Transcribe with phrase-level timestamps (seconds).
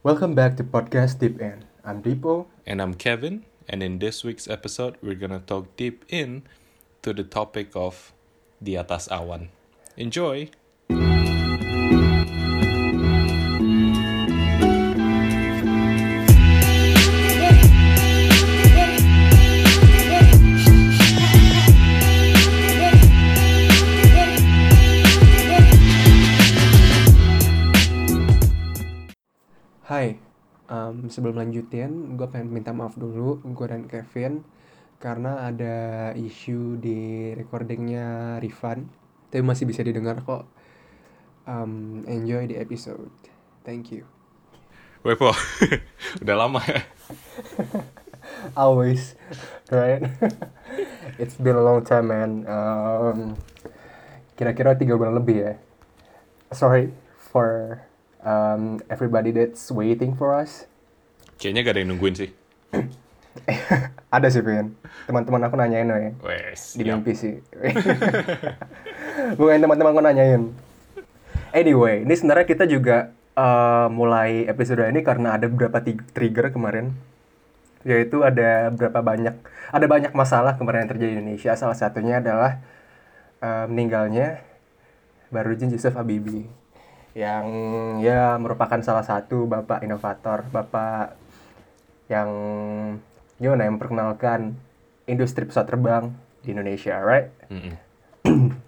[0.00, 1.68] Welcome back to podcast Deep In.
[1.84, 2.48] I'm Dipo.
[2.64, 6.48] And I'm Kevin, and in this week's episode, we're gonna talk deep in
[7.04, 8.16] to the topic of
[8.64, 9.52] di atas awan.
[10.00, 10.48] Enjoy!
[31.20, 34.40] Sebelum lanjutin, gue pengen minta maaf dulu, gue dan Kevin,
[34.96, 35.76] karena ada
[36.16, 38.88] isu di recordingnya Rifan,
[39.28, 40.48] tapi masih bisa didengar kok.
[41.44, 43.12] Um, enjoy the episode,
[43.68, 44.08] thank you.
[45.04, 45.36] Wepo,
[46.24, 46.88] udah lama ya?
[48.56, 49.12] Always,
[49.68, 50.00] right?
[51.20, 52.48] It's been a long time, man.
[52.48, 53.36] Um,
[54.40, 55.52] kira-kira tiga bulan lebih ya.
[56.48, 57.84] Sorry for
[58.24, 60.69] um, everybody that's waiting for us.
[61.40, 62.30] Kayaknya gak ada yang nungguin sih.
[64.14, 64.76] Ada sih, Vin.
[65.08, 66.12] Teman-teman aku nanyain ya.
[66.20, 67.40] Wes, Di mimpi sih.
[69.40, 70.52] Bukan teman-teman aku nanyain.
[71.54, 75.80] Anyway, ini sebenarnya kita juga uh, mulai episode ini karena ada beberapa
[76.12, 76.92] trigger kemarin.
[77.86, 79.34] Yaitu ada berapa banyak,
[79.72, 81.56] ada banyak masalah kemarin yang terjadi di Indonesia.
[81.56, 82.60] Salah satunya adalah
[83.40, 84.44] uh, meninggalnya
[85.32, 86.50] Barudin Yusuf Habibie.
[87.14, 87.46] Yang
[88.04, 91.19] ya merupakan salah satu bapak inovator, bapak
[92.10, 92.30] yang
[93.38, 94.58] gimana yang memperkenalkan
[95.06, 96.10] industri pesawat terbang
[96.42, 97.30] di Indonesia, right?
[97.46, 97.78] Mm-mm.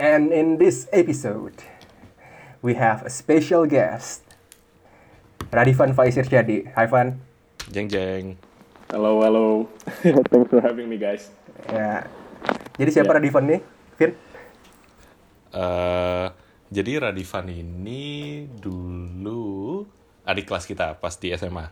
[0.00, 1.54] And in this episode,
[2.64, 4.24] we have a special guest,
[5.52, 6.66] Radifan Faisir Jadi.
[6.72, 7.20] Hai Van.
[7.68, 8.40] Jeng jeng.
[8.88, 9.68] Hello, hello.
[10.32, 11.28] Thanks for having me, guys.
[11.68, 12.08] Ya.
[12.80, 13.16] Jadi siapa Ya.
[13.20, 13.60] Radifan nih?
[14.00, 14.16] Fir?
[15.52, 16.26] Eh,
[16.72, 19.84] jadi Radifan ini dulu
[20.24, 21.68] adik kelas kita pas di SMA.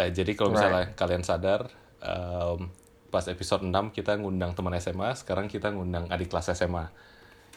[0.00, 1.68] Eh, jadi kalau misalnya kalian sadar,
[2.00, 2.72] em,
[3.06, 6.88] pas episode 6 kita ngundang teman SMA, sekarang kita ngundang adik kelas SMA.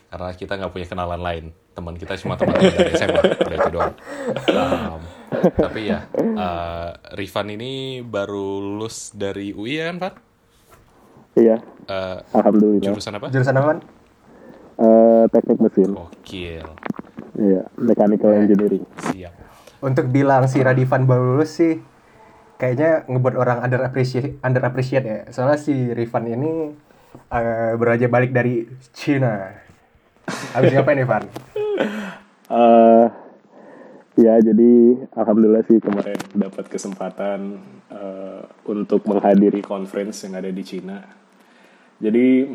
[0.10, 1.46] Karena kita nggak punya kenalan lain.
[1.74, 3.94] Teman kita cuma teman-teman dari SMA, udah itu doang.
[4.46, 5.02] Em,
[5.56, 10.14] tapi ya, eh, Rifan ini baru lulus dari UI ya kan, Van?
[11.34, 12.86] Iya, Eh, alhamdulillah.
[12.86, 13.28] jurusan apa?
[13.28, 13.72] Jurusan apa?
[14.76, 15.90] Eh, teknik mesin.
[15.92, 16.66] Gokil.
[17.34, 18.86] Iya, mechanical engineering.
[19.02, 19.34] Siap.
[19.82, 21.82] Untuk bilang si Radifan baru lulus sih,
[22.64, 25.20] kayaknya ngebuat orang under appreciate, under appreciate ya.
[25.36, 26.72] Soalnya si Rifan ini
[27.28, 28.64] eh, baru balik dari
[28.96, 29.52] Cina.
[30.56, 31.24] Habis ngapain nih, Van?
[32.54, 33.08] Eh,
[34.20, 34.74] ya, jadi
[35.18, 37.58] alhamdulillah sih kemarin dapat kesempatan
[37.90, 41.02] eh, untuk menghadiri conference yang ada di Cina.
[41.98, 42.46] Jadi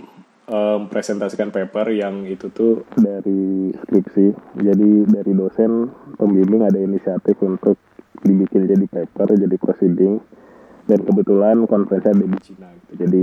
[0.46, 4.26] em, presentasikan paper yang itu tuh dari skripsi.
[4.60, 7.74] Jadi dari dosen pembimbing ada inisiatif untuk
[8.24, 10.22] dibikin jadi paper, jadi proceeding.
[10.88, 12.68] Dan kebetulan conference ada di Cina.
[12.72, 12.92] Gitu.
[13.04, 13.22] Jadi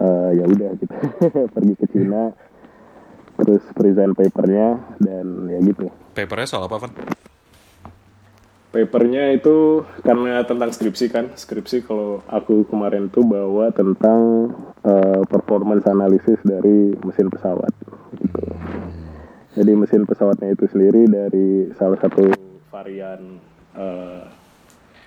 [0.00, 0.94] eh, ya udah gitu
[1.54, 2.32] pergi ke Cina
[3.34, 6.92] terus present papernya dan ya gitu Papernya soal apa, Van?
[8.74, 14.50] papernya itu karena tentang skripsi kan skripsi kalau aku kemarin tuh bawa tentang
[14.82, 17.70] eh, performance analysis dari mesin pesawat
[18.18, 18.42] gitu.
[19.54, 22.34] jadi mesin pesawatnya itu sendiri dari salah satu
[22.74, 23.38] varian
[23.74, 24.22] eh,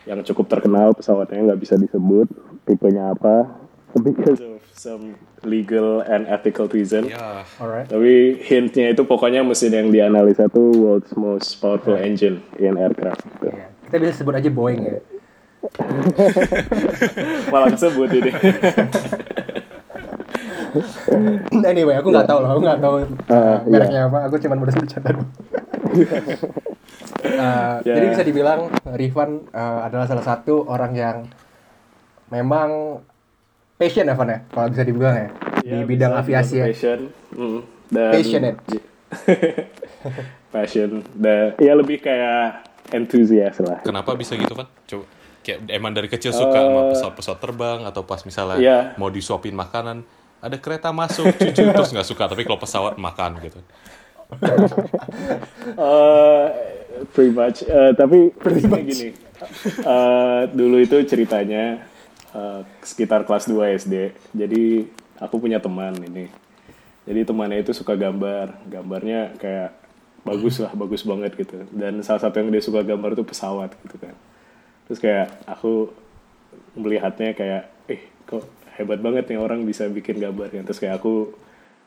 [0.08, 2.32] yang cukup terkenal pesawatnya nggak bisa disebut
[2.64, 3.52] tipenya apa
[4.08, 7.88] because of some legal and ethical reason Ya, Alright.
[7.88, 13.24] Tapi hintnya itu pokoknya mesin yang dianalisa tuh world's most powerful engine in aircraft.
[13.26, 13.54] Gitu.
[13.54, 13.68] Ya.
[13.88, 15.00] Kita bisa sebut aja Boeing ya.
[17.54, 18.32] Malah kesebut ini.
[21.66, 23.56] anyway, aku nggak tahu loh, aku nggak tahu uh, iya.
[23.66, 24.18] mereknya apa.
[24.30, 25.12] Aku cuma baru bercanda
[27.30, 27.94] Uh, Ya.
[27.94, 31.18] Jadi bisa dibilang Rifan uh, adalah salah satu orang yang
[32.28, 33.00] memang
[33.76, 35.30] passion ya, Van ya, kalau bisa dibilang ya,
[35.60, 36.66] di Ya, bidang bisa aviasi ya.
[36.68, 37.00] Passion.
[37.32, 37.60] Mm.
[37.88, 38.58] Dan, Passionate.
[40.54, 40.90] Passion.
[41.14, 43.80] Dan ya lebih kayak enthusiast lah.
[43.82, 44.68] kenapa bisa gitu, Van?
[44.86, 45.06] Coba
[45.40, 48.78] kayak emang dari kecil suka sama pesawat-pesawat terbang atau pas misalnya Iya.
[48.96, 50.04] mau disuapin makanan,
[50.38, 53.60] ada kereta masuk, cucu terus nggak suka, tapi kalau pesawat makan gitu.
[55.68, 56.48] Eh,
[57.12, 57.60] pretty much.
[57.68, 59.10] Eh, tapi pretty gini.
[59.84, 61.84] Eh, dulu itu ceritanya
[62.34, 63.96] eh, sekitar kelas 2 SD.
[64.34, 64.88] Jadi
[65.20, 66.32] aku punya teman ini.
[67.08, 68.68] Jadi temannya itu suka gambar.
[68.68, 69.76] Gambarnya kayak
[70.24, 71.64] bagus lah, bagus banget gitu.
[71.72, 74.16] Dan salah satu yang dia suka gambar itu pesawat gitu kan.
[74.88, 75.92] Terus kayak aku
[76.76, 78.44] melihatnya kayak, eh kok
[78.76, 80.64] hebat banget nih orang bisa bikin gambar kan.
[80.68, 81.32] Terus kayak aku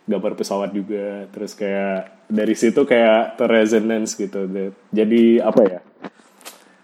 [0.08, 4.49] gambar pesawat juga terus kayak dari situ kayak terresonance gitu
[4.93, 5.81] jadi apa ya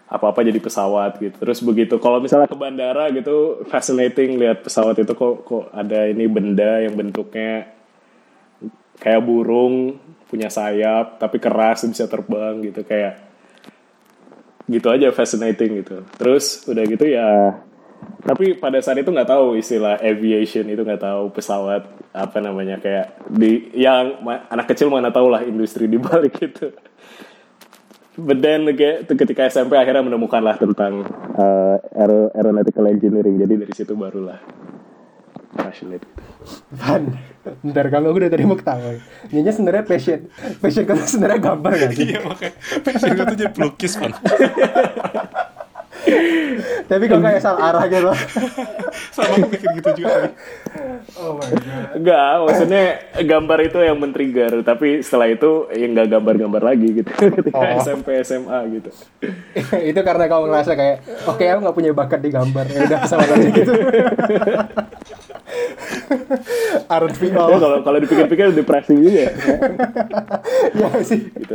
[0.07, 1.35] apa-apa jadi pesawat gitu.
[1.35, 6.25] Terus begitu kalau misalnya ke bandara gitu fascinating lihat pesawat itu kok kok ada ini
[6.31, 7.75] benda yang bentuknya
[8.97, 9.99] kayak burung
[10.31, 13.19] punya sayap tapi keras bisa terbang gitu kayak
[14.71, 16.07] gitu aja fascinating gitu.
[16.15, 17.59] Terus udah gitu ya
[18.23, 21.83] tapi pada saat itu nggak tahu istilah aviation itu nggak tahu pesawat
[22.15, 26.71] apa namanya kayak di yang anak kecil mana tahu lah industri di balik itu
[28.17, 31.05] but then again, ketika SMP akhirnya menemukanlah tentang
[31.37, 34.41] uh, aero- aeronautical engineering jadi dari situ barulah
[35.53, 36.05] passionate
[36.71, 37.11] Van,
[37.59, 38.95] bentar kalau gue udah tadi mau ketawa.
[39.35, 40.31] Nyonya sebenarnya passion,
[40.63, 42.07] passion kamu sebenarnya gambar gak sih?
[42.07, 42.53] Iya makanya
[42.87, 44.15] passion gue tuh jadi pelukis man.
[46.87, 48.11] Tapi kok kayak salah arah gitu.
[49.15, 50.29] Sama aku pikir gitu juga tadi.
[51.17, 51.85] Oh my god.
[51.97, 52.83] enggak maksudnya
[53.17, 57.09] gambar itu yang men-trigger tapi setelah itu ya nggak gambar-gambar lagi gitu
[57.41, 57.79] ketika Oh.
[57.81, 58.91] SMP SMA gitu
[59.89, 60.95] itu karena kamu ngerasa kayak,
[61.25, 63.71] oke aku nggak punya bakat di gambar, ya udah pesawat aja gitu.
[67.17, 67.57] Ya, all?
[67.57, 69.31] kalau kalau dipikir-pikir depressing juga ya
[70.75, 71.19] ya sih.
[71.33, 71.53] gitu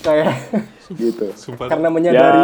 [0.00, 0.30] Kayak
[0.90, 1.68] gitu Sumpah.
[1.68, 2.42] karena ya menyadari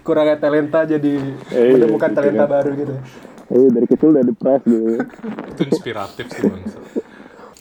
[0.00, 1.12] kurangnya talenta jadi
[1.48, 2.52] Eh, menemukan gitu talenta kan.
[2.52, 2.94] baru gitu.
[3.50, 4.94] eh dari kecil udah depres gitu
[5.50, 6.62] itu inspiratif sih bang.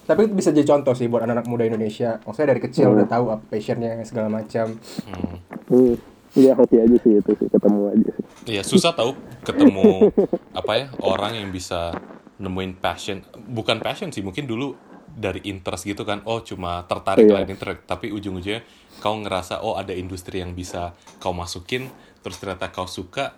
[0.03, 2.17] Tapi itu bisa jadi contoh sih buat anak-anak muda Indonesia.
[2.19, 4.77] Maksudnya dari kecil udah tahu apa passionnya segala macam.
[5.05, 5.37] Hmm.
[5.67, 5.93] hmm.
[6.31, 8.23] Iya hoki aja sih itu sih ketemu aja sih.
[8.47, 10.13] Iya susah tahu ketemu
[10.59, 11.97] apa ya orang yang bisa
[12.37, 14.77] nemuin passion bukan passion sih mungkin dulu
[15.09, 17.33] dari interest gitu kan oh cuma tertarik Iya.
[17.35, 18.61] lah interest tapi ujung-ujungnya
[18.97, 21.89] kau ngerasa oh ada industri yang bisa kau masukin
[22.19, 23.35] terus ternyata kau suka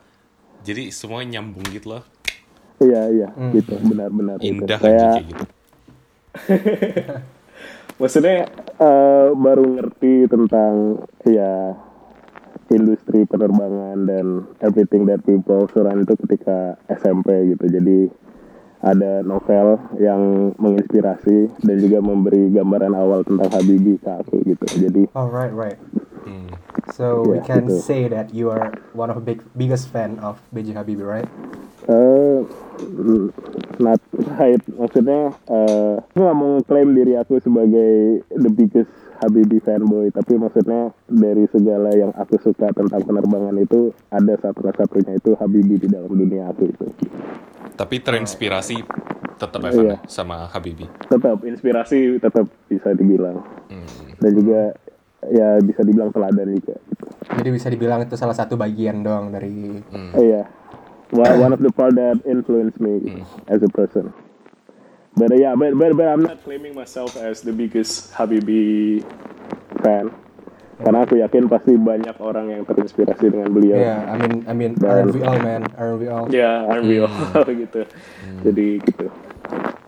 [0.62, 2.04] jadi semuanya nyambung gitu loh
[2.82, 4.58] Iya iya gitu benar-benar itu.
[4.58, 5.44] indah aja Kayak kayak gitu
[8.02, 8.50] maksudnya
[8.82, 11.78] eh, baru ngerti tentang ya
[12.72, 14.26] industri penerbangan dan
[14.64, 17.68] everything that people surround itu ketika SMP gitu.
[17.68, 18.00] Jadi
[18.82, 24.66] ada novel yang menginspirasi dan juga memberi gambaran awal tentang Habibie ke aku gitu.
[24.88, 25.78] Jadi Oh right right.
[26.26, 26.51] Hmm.
[26.90, 27.78] So we Iya, can gitu.
[27.80, 30.74] say that you are one of the big biggest fan of B.J.
[30.74, 31.30] Habibie, right?
[31.84, 32.46] eh
[33.78, 33.98] not
[34.36, 40.38] right maksudnya eh aku nggak mau klaim diri aku sebagai the biggest Habibie fanboy tapi
[40.38, 46.10] maksudnya dari segala yang aku suka tentang penerbangan itu ada satu-satunya itu Habibie di dalam
[46.10, 46.86] dunia aku itu
[47.74, 48.78] tapi terinspirasi
[49.36, 49.70] tetap Iya.
[49.72, 53.88] Evan ya, sama Habibie tetap inspirasi tetap bisa dibilang Hmm.
[54.18, 54.62] dan juga
[55.30, 57.06] ya bisa dibilang teladan juga gitu.
[57.38, 60.12] Jadi bisa dibilang itu salah satu bagian doang dari Hmm.
[60.18, 60.44] Eh, Iya.
[61.12, 63.22] One one of the part that influenced me
[63.52, 64.16] as a person.
[65.12, 69.04] But uh, yeah, but, but but I'm not claiming myself as the biggest Habibie
[69.84, 70.08] fan.
[70.82, 73.76] Karena aku yakin pasti banyak orang yang terinspirasi dengan beliau.
[73.78, 75.68] Yeah, I mean I mean aren't we all man?
[75.76, 76.26] Aren't we all?
[76.32, 77.12] Ya, I'm real
[77.46, 77.86] gitu.
[78.42, 79.06] Jadi gitu.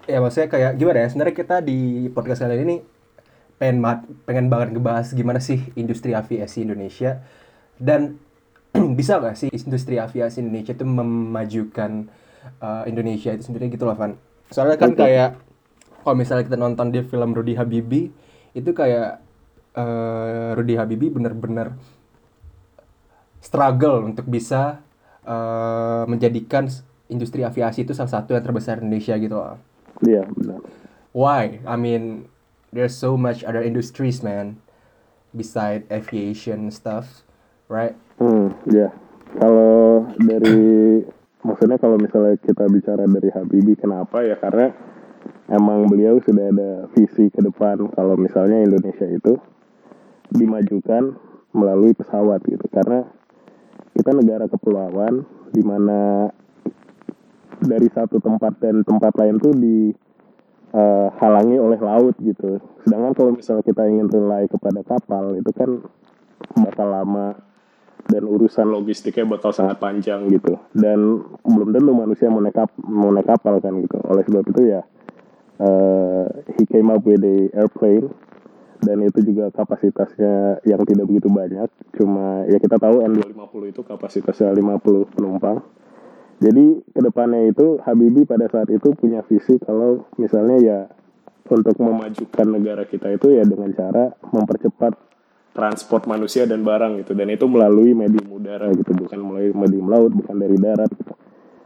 [0.05, 1.07] Ya maksudnya kayak gimana ya?
[1.07, 2.83] Sebenarnya kita di podcast kali ini
[3.63, 7.23] pengen banget, pengen banget ngebahas gimana sih industri aviasi Indonesia
[7.79, 8.19] dan
[8.99, 12.11] bisa gak sih industri aviasi Indonesia itu memajukan
[12.59, 14.19] uh, Indonesia itu sendiri gitu loh Van.
[14.51, 15.39] Soalnya kan kayak
[16.03, 18.11] kalau misalnya kita nonton di film Rudy Habibie
[18.51, 19.23] itu kayak
[19.79, 21.71] uh, Rudy Habibie bener-bener
[23.39, 24.83] struggle untuk bisa
[25.23, 26.67] uh, menjadikan
[27.07, 29.55] industri aviasi itu salah satu yang terbesar di Indonesia gitu loh.
[30.03, 30.59] Iya, benar.
[31.15, 31.63] Why?
[31.63, 32.27] I mean,
[32.73, 34.57] there's so much other industries, man,
[35.31, 37.21] beside aviation stuff,
[37.69, 37.93] right?
[38.17, 38.89] Hmm, ya.
[39.37, 41.01] Kalau dari
[41.45, 44.71] maksudnya kalau misalnya kita bicara dari Habibie kenapa ya karena
[45.51, 49.35] emang beliau sudah ada visi ke depan kalau misalnya Indonesia itu
[50.31, 51.19] dimajukan
[51.51, 53.05] melalui pesawat gitu karena
[53.93, 56.31] kita negara kepulauan di mana
[57.61, 59.93] dari satu tempat dan tempat lain tuh di
[60.73, 62.59] eh, halangi oleh laut gitu.
[62.83, 65.69] Sedangkan kalau misalnya kita ingin rely kepada kapal itu kan
[66.59, 67.37] bakal lama
[68.03, 70.59] dan urusan logistiknya bakal sangat panjang gitu.
[70.75, 73.97] Dan belum tentu manusia mau naik, kap- mau naik kapal kan gitu.
[74.03, 74.81] Oleh sebab itu ya
[75.61, 76.25] eh,
[76.59, 78.11] he came up with the airplane
[78.83, 81.71] dan itu juga kapasitasnya yang tidak begitu banyak.
[81.95, 85.63] Cuma ya kita tahu N250 itu kapasitasnya 50 penumpang.
[86.41, 90.79] Jadi ke depannya itu Habibie pada saat itu punya visi kalau misalnya ya
[91.51, 94.95] untuk memajukan negara kita itu ya dengan cara mempercepat
[95.53, 100.11] transport manusia dan barang gitu dan itu melalui medium udara gitu bukan melalui medium laut
[100.15, 101.13] bukan dari darat gitu.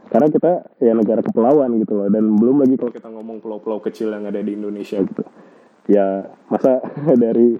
[0.08, 4.12] Karena kita ya negara kepulauan gitu loh dan belum lagi kalau kita ngomong pulau-pulau kecil
[4.12, 5.24] yang ada di Indonesia gitu.
[5.88, 6.84] Ya masa
[7.22, 7.56] dari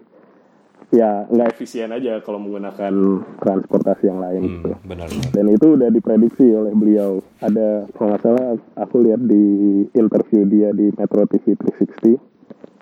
[0.88, 2.92] ya nggak efisien aja kalau menggunakan
[3.36, 4.70] transportasi yang lain Hmm, gitu.
[4.88, 5.08] benar.
[5.30, 7.20] Dan itu udah diprediksi oleh beliau.
[7.38, 9.44] Ada kalau nggak salah aku lihat di
[9.92, 12.16] interview dia di Metro TV 360.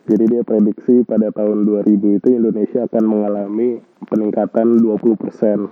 [0.06, 1.82] Jadi dia prediksi pada tahun 2000
[2.14, 5.66] itu Indonesia akan mengalami peningkatan 20%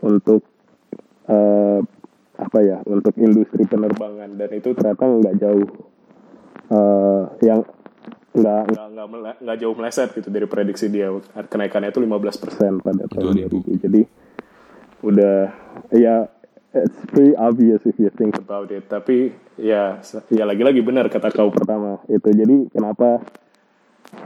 [0.00, 0.40] untuk
[1.28, 1.80] eh,
[2.34, 5.68] apa ya untuk industri penerbangan dan itu ternyata nggak jauh
[6.72, 7.60] eh, yang
[8.34, 8.86] nggak nggak.
[8.90, 11.08] Nggak mele- nggak jauh meleset gitu dari prediksi dia.
[11.46, 13.78] Kenaikannya itu 15% pada tahun 2000.
[13.78, 14.02] 2000 jadi
[15.04, 15.38] udah
[15.94, 16.26] ya
[16.74, 18.90] it's pretty obvious if you think about it.
[18.90, 20.02] Tapi ya
[20.34, 22.28] ya lagi-lagi benar kata kau pertama itu.
[22.34, 23.22] Jadi kenapa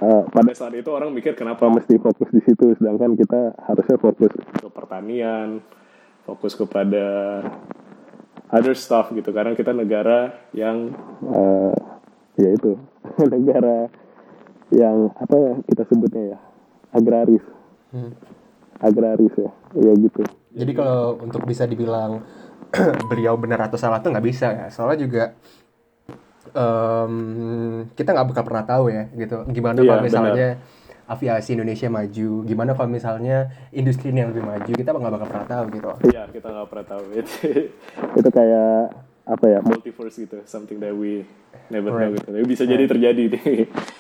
[0.01, 4.33] uh, pada saat itu orang mikir kenapa mesti fokus di situ sedangkan kita harusnya fokus
[4.33, 5.61] ke pertanian
[6.25, 7.41] fokus kepada
[8.49, 9.29] other stuff gitu.
[9.37, 10.97] Karena kita negara yang
[11.29, 11.77] uh,
[12.41, 12.81] ya itu
[13.35, 13.89] negara
[14.69, 16.39] yang apa ya kita sebutnya ya
[16.93, 17.45] agraris
[18.79, 19.51] agraris ya
[19.81, 20.23] ya gitu
[20.59, 22.25] Jadi kalau untuk bisa dibilang
[23.11, 24.67] beliau benar atau salah tuh nggak bisa ya.
[24.69, 25.25] Soalnya juga
[26.53, 27.15] em,
[27.95, 29.45] kita nggak bakal pernah tahu ya gitu.
[29.49, 30.49] Gimana Iya, kalau misalnya
[31.09, 35.47] aviasi Indonesia maju, gimana kalau misalnya industri ini yang lebih maju, kita nggak bakal pernah
[35.49, 35.89] tahu gitu.
[36.13, 37.03] Iya, kita nggak pernah tahu.
[37.17, 37.37] Itu,
[38.21, 38.81] itu kayak
[39.29, 41.29] apa ya multiverse gitu, something that we
[41.69, 42.29] never know gitu.
[42.33, 43.41] Tapi bisa jadi terjadi di,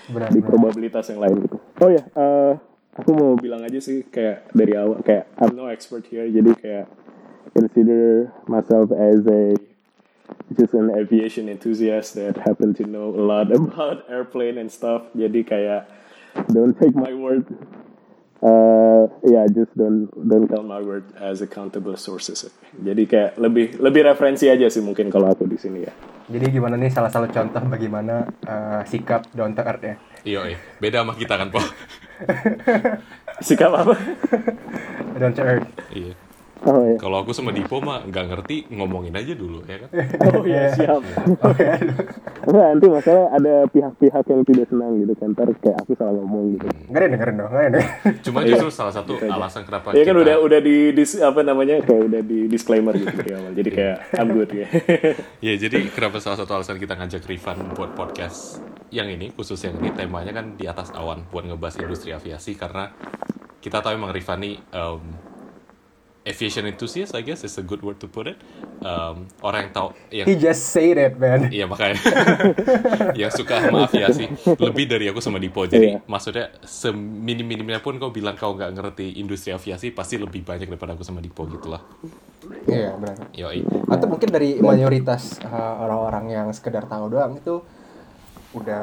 [0.08, 0.48] Benar, di benar.
[0.48, 1.56] probabilitas yang lain gitu.
[1.84, 2.52] Oh ya, eh,
[2.96, 6.86] aku mau bilang aja sih kayak dari awal kayak I'm no expert here, jadi kayak
[7.52, 9.52] consider myself as a
[10.56, 15.04] just an aviation enthusiast that happen to know a lot about airplane and stuff.
[15.12, 15.88] Jadi kayak
[16.48, 17.44] don't take my word.
[18.38, 22.46] Uh, yeah, just don't don't count my word as accountable sources.
[22.78, 25.90] Jadi kayak lebih lebih referensi aja sih mungkin kalau aku di sini ya.
[26.30, 29.96] Jadi gimana nih salah satu contoh bagaimana eh, sikap down to earth ya?
[30.22, 30.58] Iya, iya.
[30.78, 31.58] Beda sama kita kan, Po?
[33.48, 33.94] Sikap apa?
[35.18, 35.66] Down to earth.
[35.90, 36.14] iya.
[36.66, 36.96] Oh ya.
[36.98, 39.90] Kalau aku sama Dipo mah nggak ngerti, ngomongin aja dulu, ya kan?
[40.34, 41.00] Oh ya siap.
[42.48, 45.28] Enggak nanti masalah ada pihak-pihak yang tidak senang gitu kan.
[45.38, 46.66] Ntar kayak aku salah ngomong gitu.
[46.90, 47.80] Nggak ada dengerin dong, nggak ada.
[48.26, 50.24] Cuma justru salah satu alasan kenapa Iya kan kita...
[50.26, 53.52] udah udah di dis- apa namanya kayak udah di disclaimer gitu dari awal.
[53.54, 54.66] Jadi kayak I'm good ya.
[55.38, 58.58] Ya, jadi kenapa salah satu alasan kita ngajak Rifan buat podcast
[58.90, 62.90] yang ini, khusus yang ini, temanya kan di atas awan buat ngebahas industri aviasi, karena
[63.62, 65.02] kita tahu emang Rifan nih um,
[66.28, 68.36] aviation enthusiast, I guess is a good word to put it.
[68.84, 71.48] Um, orang yang tahu, yang He just say that man.
[71.48, 71.96] Iya makanya
[73.20, 74.28] yang suka sama aviasi
[74.60, 75.64] lebih dari aku sama Dipo.
[75.64, 76.04] Jadi Iya.
[76.04, 81.02] maksudnya seminim-minimnya pun kau bilang kau nggak ngerti industri aviasi pasti lebih banyak daripada aku
[81.02, 81.80] sama Dipo gitu lah.
[82.68, 83.32] Iya benar.
[83.32, 83.64] Yoi.
[83.88, 87.64] Atau mungkin dari mayoritas uh, orang-orang yang sekedar tahu doang itu
[88.52, 88.82] udah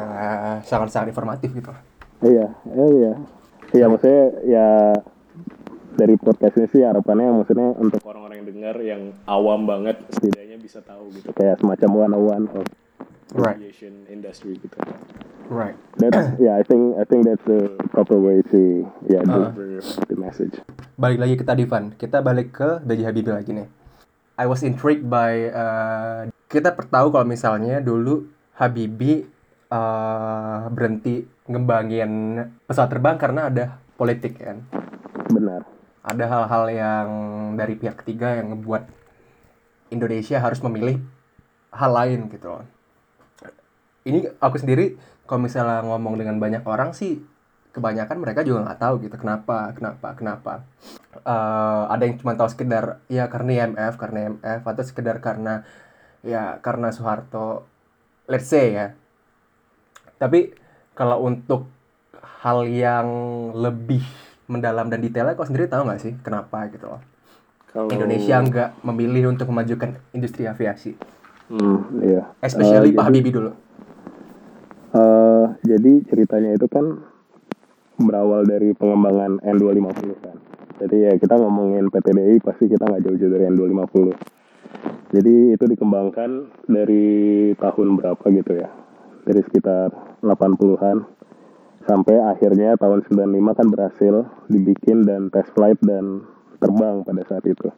[0.61, 1.71] sangat-sangat informatif gitu.
[2.21, 3.13] Iya, iya, iya.
[3.73, 4.67] Iya, maksudnya ya
[5.95, 10.83] dari podcast ini sih harapannya maksudnya untuk orang-orang yang dengar yang awam banget setidaknya bisa
[10.83, 12.65] tahu gitu kayak semacam one on one of
[13.33, 13.57] Right.
[13.57, 14.77] aviation industry gitu.
[15.49, 15.75] Right.
[15.97, 20.55] That's yeah, I think I think that's the proper way to yeah deliver the message.
[20.95, 21.91] Balik lagi ke tadi Van.
[21.97, 23.01] Kita balik ke B.J.
[23.11, 23.67] Habibie lagi nih.
[24.39, 29.27] I was intrigued by uh, kita tahu kalau misalnya dulu Habibie
[29.73, 33.65] uh, berhenti ngembangin pesawat terbang karena ada
[33.99, 34.63] politik kan.
[35.27, 35.74] Benar.
[36.05, 37.07] Ada hal-hal yang
[37.57, 38.85] dari pihak ketiga yang ngebuat
[39.89, 41.01] Indonesia harus memilih
[41.73, 42.65] hal lain gitu loh.
[44.05, 44.93] Ini aku sendiri
[45.25, 47.17] kalau misalnya ngomong dengan banyak orang sih
[47.73, 50.53] kebanyakan mereka juga nggak tahu gitu kenapa kenapa kenapa
[51.25, 55.65] Eh, ada yang cuma tahu sekedar ya karena IMF karena IMF atau sekedar karena
[56.21, 57.65] ya karena Soeharto
[58.27, 58.87] let's say ya
[60.19, 60.51] tapi
[60.91, 61.71] kalau untuk
[62.43, 63.07] hal yang
[63.55, 64.03] lebih
[64.45, 67.01] mendalam dan detailnya kau sendiri tahu nggak sih kenapa gitu loh
[67.69, 70.95] Kalau Indonesia nggak memilih untuk memajukan industri aviasi
[71.45, 72.25] Hmm, iya.
[72.41, 73.53] especially Eh, Pak Habibie dulu
[74.95, 77.03] Eh, jadi ceritanya itu kan
[77.99, 80.37] berawal dari pengembangan N250 kan.
[80.79, 83.95] Jadi ya kita ngomongin PTDI pasti kita nggak jauh-jauh dari N250.
[85.15, 87.05] Jadi itu dikembangkan dari
[87.59, 88.71] tahun berapa gitu ya.
[89.27, 89.91] Dari sekitar
[90.23, 90.97] 80-an
[91.85, 94.13] sampai akhirnya tahun 95 kan berhasil
[94.49, 96.25] dibikin dan test flight dan
[96.57, 97.69] terbang pada saat itu.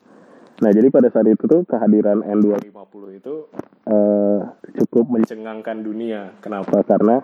[0.57, 3.35] Nah, jadi pada saat itu tuh kehadiran N250 itu
[3.85, 4.39] eh,
[4.81, 6.33] cukup mencengangkan dunia.
[6.41, 6.81] Kenapa?
[6.81, 7.21] Karena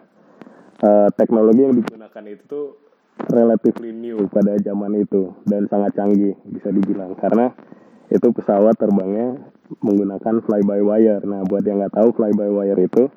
[0.84, 2.66] eh, teknologi yang digunakan itu tuh
[3.34, 7.54] relatively new pada zaman itu dan sangat canggih bisa dibilang karena
[8.10, 9.38] itu pesawat terbangnya
[9.82, 11.24] menggunakan fly by wire.
[11.26, 13.10] Nah, buat yang nggak tahu fly by wire itu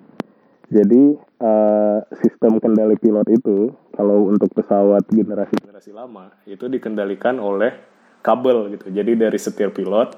[0.66, 7.70] Jadi eh, sistem kendali pilot itu kalau untuk pesawat generasi generasi lama itu dikendalikan oleh
[8.26, 8.90] kabel gitu.
[8.90, 10.11] Jadi dari setir pilot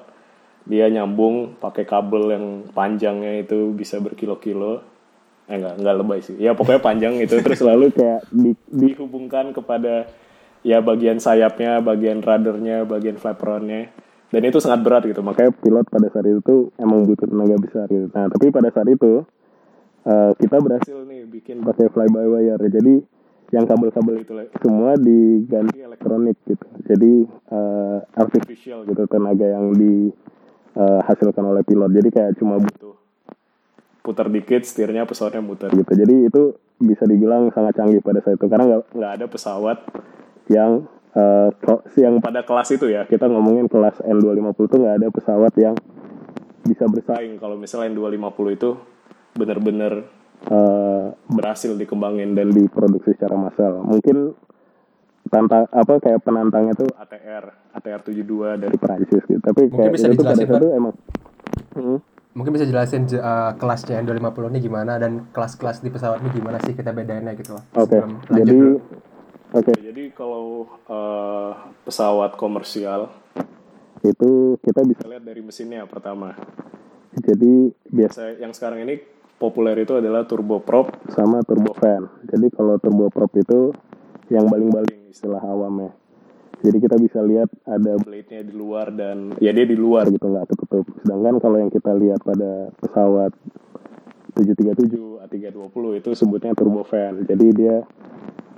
[0.69, 4.81] dia nyambung pakai kabel yang panjangnya itu bisa berkilo-kilo.
[5.49, 6.37] Eh enggak enggak lebay sih.
[6.41, 10.09] Ya pokoknya panjang itu terus lalu kayak di- dihubungkan kepada
[10.65, 13.93] ya bagian sayapnya, bagian radarnya, bagian flaperonnya.
[14.29, 15.25] Dan itu sangat berat gitu.
[15.25, 18.13] Makanya pilot pada saat itu emang butuh tenaga besar gitu.
[18.13, 19.25] Nah, tapi pada saat itu
[20.09, 22.65] eh, kita berhasil nih bikin pakai fly by wire.
[22.65, 23.05] Jadi
[23.49, 26.67] yang kabel-kabel itu semua diganti elektronik gitu.
[26.85, 31.91] Jadi eh, artificial gitu tenaga yang dihasilkan oleh pilot.
[31.93, 32.97] Jadi kayak cuma butuh
[34.01, 35.93] putar dikit setirnya pesawatnya muter gitu.
[35.93, 36.43] Jadi itu
[36.79, 39.79] bisa dibilang sangat canggih pada saat itu karena nggak nggak ada pesawat
[40.49, 45.09] yang eh, ke- yang pada kelas itu ya kita ngomongin kelas N250 itu nggak ada
[45.11, 45.75] pesawat yang
[46.65, 48.71] bisa bersaing kalau misalnya N250 itu
[49.39, 49.93] benar-benar
[50.45, 54.35] eh, berhasil dikembangin dan diproduksi secara massal mungkin
[55.29, 57.45] tantang apa kayak penantangnya tuh ATR
[57.77, 60.95] ATR 72 dari Prancis gitu tapi Mungkin kayak bisa itu pada dijelasin, saat itu emang
[61.79, 61.99] Hmm.
[62.35, 66.59] Mungkin bisa jelasin je- uh, kelasnya N250 ini gimana dan kelas-kelas di pesawat ini gimana
[66.63, 67.65] sih kita bedainnya gitu loh.
[67.75, 68.59] Oke, lanjut jadi
[69.55, 69.73] oke.
[69.75, 71.51] Jadi kalau eh,
[71.83, 73.11] pesawat komersial
[74.03, 76.35] itu kita bisa lihat dari mesinnya pertama.
[77.15, 79.03] Jadi biasa yang sekarang ini
[79.39, 82.11] populer itu adalah turboprop sama turbofan.
[82.27, 83.73] Jadi kalau turboprop itu
[84.29, 85.95] yang baling-baling istilah awamnya.
[86.59, 90.51] Jadi kita bisa lihat ada blade-nya di luar dan ya dia di luar gitu nggak
[90.51, 90.85] ketutup.
[91.07, 93.31] Sedangkan kalau yang kita lihat pada pesawat
[94.35, 97.23] 737 A320 itu sebutnya turbofan.
[97.31, 97.87] Jadi dia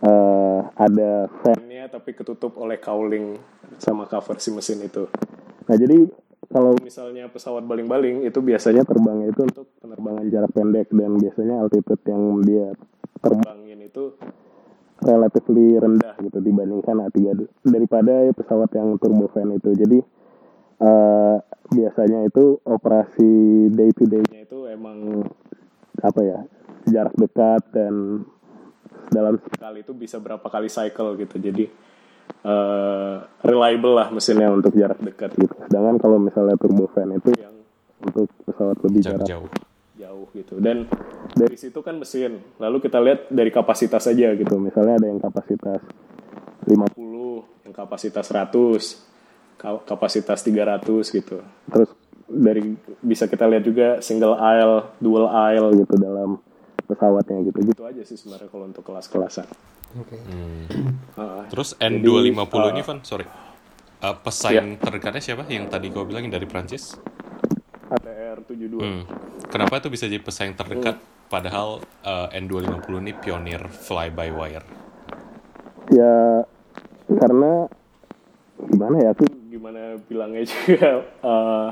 [0.01, 3.37] eh, ada fan-nya tapi ketutup oleh cowling
[3.77, 5.05] sama cover si mesin itu.
[5.69, 6.09] Nah jadi
[6.51, 12.03] kalau misalnya pesawat baling-baling itu biasanya terbangnya itu untuk penerbangan jarak pendek dan biasanya altitude
[12.11, 12.67] yang dia
[13.23, 14.19] terbangin itu
[15.01, 17.19] relatively rendah gitu dibandingkan A3
[17.65, 19.71] daripada pesawat yang turbofan itu.
[19.79, 19.99] Jadi
[20.83, 21.37] eh,
[21.71, 23.33] biasanya itu operasi
[23.71, 25.23] day to day-nya itu emang
[26.03, 26.39] apa ya
[26.91, 28.27] jarak dekat dan
[29.11, 31.39] dalam sekali itu bisa berapa kali cycle gitu.
[31.39, 31.65] Jadi
[32.45, 35.55] eh, reliable lah mesinnya untuk jarak dekat gitu.
[35.69, 37.55] Sedangkan kalau misalnya turbofan itu yang
[38.01, 39.49] untuk pesawat lebih jarak jarak jauh.
[40.01, 40.55] jauh gitu.
[40.59, 40.89] Dan
[41.37, 42.41] dari situ kan mesin.
[42.57, 44.55] Lalu kita lihat dari kapasitas aja gitu.
[44.57, 45.85] Misalnya ada yang kapasitas
[46.65, 51.45] 50 yang kapasitas 100 ka- kapasitas 300 gitu.
[51.45, 51.91] Terus
[52.31, 56.39] dari bisa kita lihat juga single aisle dual aisle gitu dalam
[56.89, 57.59] pesawatnya gitu.
[57.63, 59.47] Gitu aja sih sebenarnya kalau untuk kelas-kelasan
[59.99, 60.17] Oke.
[61.19, 63.27] Ah, terus N250 Jadi, ini Van sorry.
[64.01, 66.95] Eh, pesaing terdekatnya siapa yang tadi kau bilang yang dari Prancis?
[67.91, 69.03] ATR 72 Hmm.
[69.51, 71.03] Kenapa itu bisa jadi pesaing terdekat?
[71.27, 74.81] Padahal eh, N250 ini pionir fly by wire?
[75.91, 76.47] ya
[77.11, 77.67] karena
[78.71, 81.69] gimana ya aku gimana bilangnya juga eh,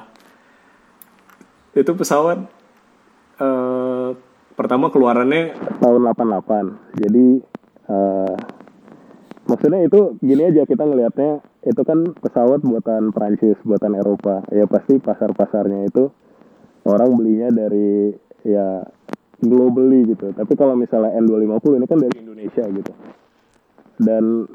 [1.81, 2.43] itu pesawat
[3.39, 4.09] eh,
[4.59, 7.27] pertama keluarannya tahun 88 jadi
[7.89, 8.35] eh,
[9.49, 14.45] maksudnya itu gini aja kita ngelihatnya itu kan pesawat buatan Prancis buatan Eropa.
[14.53, 16.13] Ya pasti pasar pasarnya itu
[16.89, 18.13] orang belinya dari
[18.45, 18.85] ya
[19.43, 20.33] globally gitu.
[20.33, 22.93] Tapi kalau misalnya N250 ini kan dari Indonesia gitu.
[23.99, 24.47] Dan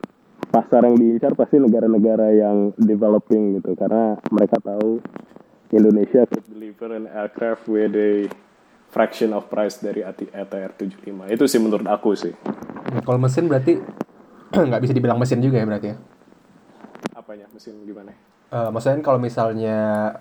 [0.53, 3.75] pasar yang diincar pasti negara-negara yang developing gitu.
[3.75, 5.01] Karena mereka tahu
[5.73, 8.29] Indonesia could deliver an aircraft with a
[8.93, 12.33] fraction of price dari AT- ATR 75 itu sih menurut aku sih
[12.85, 13.81] Nah, Kalau mesin berarti
[14.53, 15.97] nggak bisa dibilang mesin juga ya berarti ya.
[17.13, 18.13] apanya mesin gimana
[18.47, 20.13] Eh, maksudnya kalau misalnya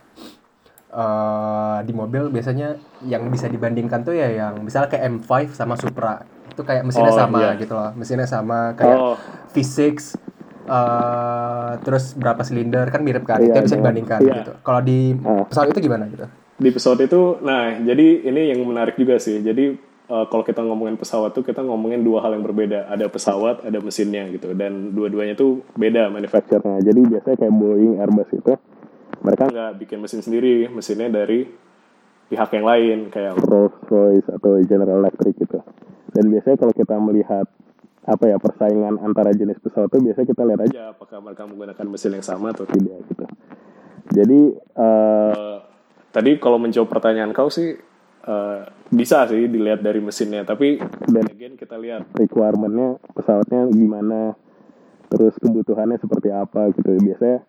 [0.89, 6.25] eh, di mobil biasanya yang bisa dibandingkan tuh ya yang misalnya kayak M5 sama Supra
[6.47, 7.51] itu kayak mesinnya Oh, sama iya.
[7.57, 9.17] gitu loh mesinnya sama kayak Oh.
[9.51, 10.17] V6
[10.65, 13.81] eh, terus berapa silinder kan mirip kan itu Iya, bisa iya.
[13.81, 14.35] dibandingkan Iya.
[14.39, 15.45] gitu kalau di Ah.
[15.45, 16.25] pesawat itu gimana gitu
[16.63, 19.43] di pesawat itu nah jadi ini yang menarik juga sih.
[19.43, 19.75] Jadi
[20.07, 22.87] eh, kalau kita ngomongin pesawat tuh kita ngomongin dua hal yang berbeda.
[22.87, 24.55] Ada pesawat ada mesinnya gitu.
[24.55, 28.55] Dan dua-duanya tuh beda manufacturernya jadi biasanya kayak Boeing Airbus itu
[29.23, 30.71] mereka nggak bikin mesin sendiri.
[30.71, 31.51] Mesinnya dari
[32.31, 35.59] pihak yang lain kayak Rolls Royce atau General Electric gitu.
[36.15, 37.47] Dan biasanya kalau kita melihat
[38.03, 42.19] apa ya persaingan antara jenis pesawat itu biasanya kita lihat aja apakah mereka menggunakan mesin
[42.19, 43.25] yang sama atau tidak gitu.
[44.11, 45.57] Jadi eh,
[46.13, 47.73] tadi kalau menjawab pertanyaan kau sih
[48.23, 48.61] eh,
[48.93, 50.77] bisa sih dilihat dari mesinnya tapi
[51.09, 52.13] dan again kita lihat.
[52.13, 54.37] Requirementnya pesawatnya gimana
[55.09, 56.93] terus kebutuhannya seperti apa gitu.
[57.01, 57.41] Biasanya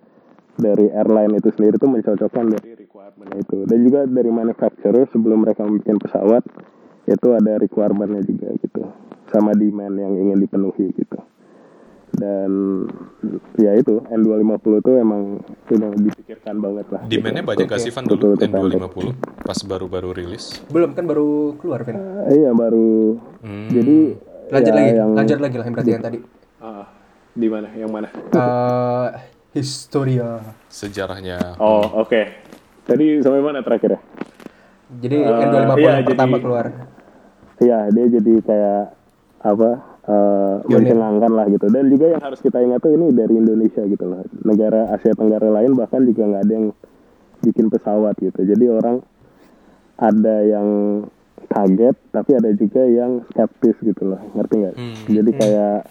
[0.56, 3.58] dari airline itu sendiri tuh mencocokkan dari requirementnya itu.
[3.67, 6.43] Dan juga dari manufacturer sebelum mereka membuat pesawat
[7.04, 8.84] itu ada requirementnya juga gitu.
[9.28, 11.33] Sama demand yang ingin dipenuhi gitu
[12.13, 12.52] dan
[13.56, 15.21] ya itu N250 itu emang
[15.65, 17.49] sudah dipikirkan banget lah Demandnya gitu.
[17.49, 18.54] banyak gak sih Van dulu pendek.
[18.54, 18.97] N250
[19.41, 20.62] pas baru-baru rilis?
[20.67, 21.97] Belum kan baru keluar, Vin.
[22.28, 23.67] Eh, iya baru Hmm.
[23.67, 23.97] jadi
[24.45, 26.19] Lanjut ya, lagi, yang lanjut lagi lah yang berarti yang tadi.
[26.60, 26.86] Ah,
[27.34, 29.08] di mana yang mana Eh,
[29.54, 30.41] Historia.
[30.67, 31.58] Sejarahnya.
[31.58, 32.21] oh oke
[32.84, 34.02] tadi sampai mana terakhir ya
[34.95, 36.65] Jadi Eh, N250 iya, yang pertama jadi- keluar.
[37.56, 38.84] Iya, dia jadi kayak
[39.41, 39.69] apa
[40.04, 41.68] eh mencengangkan lah gitu.
[41.72, 44.28] Dan juga yang harus kita ingat tuh ini dari Indonesia gitu loh.
[44.44, 46.68] Negara Asia Tenggara lain bahkan juga nggak ada yang
[47.44, 48.44] bikin pesawat gitu.
[48.44, 49.00] Jadi orang
[49.96, 50.68] ada yang
[51.48, 54.20] kaget, tapi ada juga yang skeptis gitu loh.
[54.36, 54.76] Ngerti nggak?
[55.08, 55.88] Jadi kayak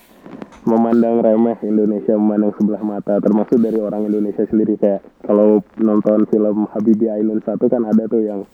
[0.63, 6.71] memandang remeh Indonesia memandang sebelah mata termasuk dari orang Indonesia sendiri kayak kalau nonton film
[6.71, 8.47] Habibie Ainun satu kan ada tuh yang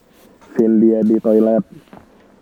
[0.56, 1.60] scene dia di toilet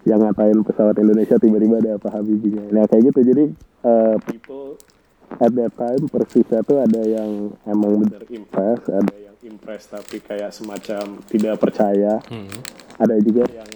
[0.06, 2.70] yang ngatain pesawat Indonesia tiba-tiba ada apa Habibie-nya.
[2.70, 3.44] Nah kayak gitu jadi
[3.82, 4.78] uh, people
[5.42, 10.54] at that time persisnya tuh ada yang emang bener impress, ada yang impress tapi kayak
[10.54, 12.46] semacam tidak percaya, Hmm.
[13.02, 13.66] ada juga yang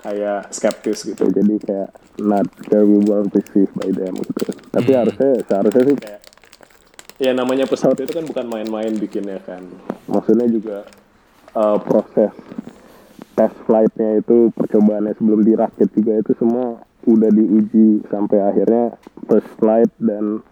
[0.00, 1.28] kayak skeptis gitu.
[1.28, 4.56] Jadi kayak not very well received by them gitu.
[4.72, 6.20] Tapi harusnya seharusnya sih kayak
[7.20, 9.60] ya namanya pesawat itu kan bukan main-main bikinnya kan.
[10.08, 10.88] Maksudnya juga
[11.52, 12.32] uh, proses
[13.40, 19.88] test flightnya itu percobaannya sebelum dirakit juga itu semua udah diuji sampai akhirnya first flight
[19.96, 20.44] dan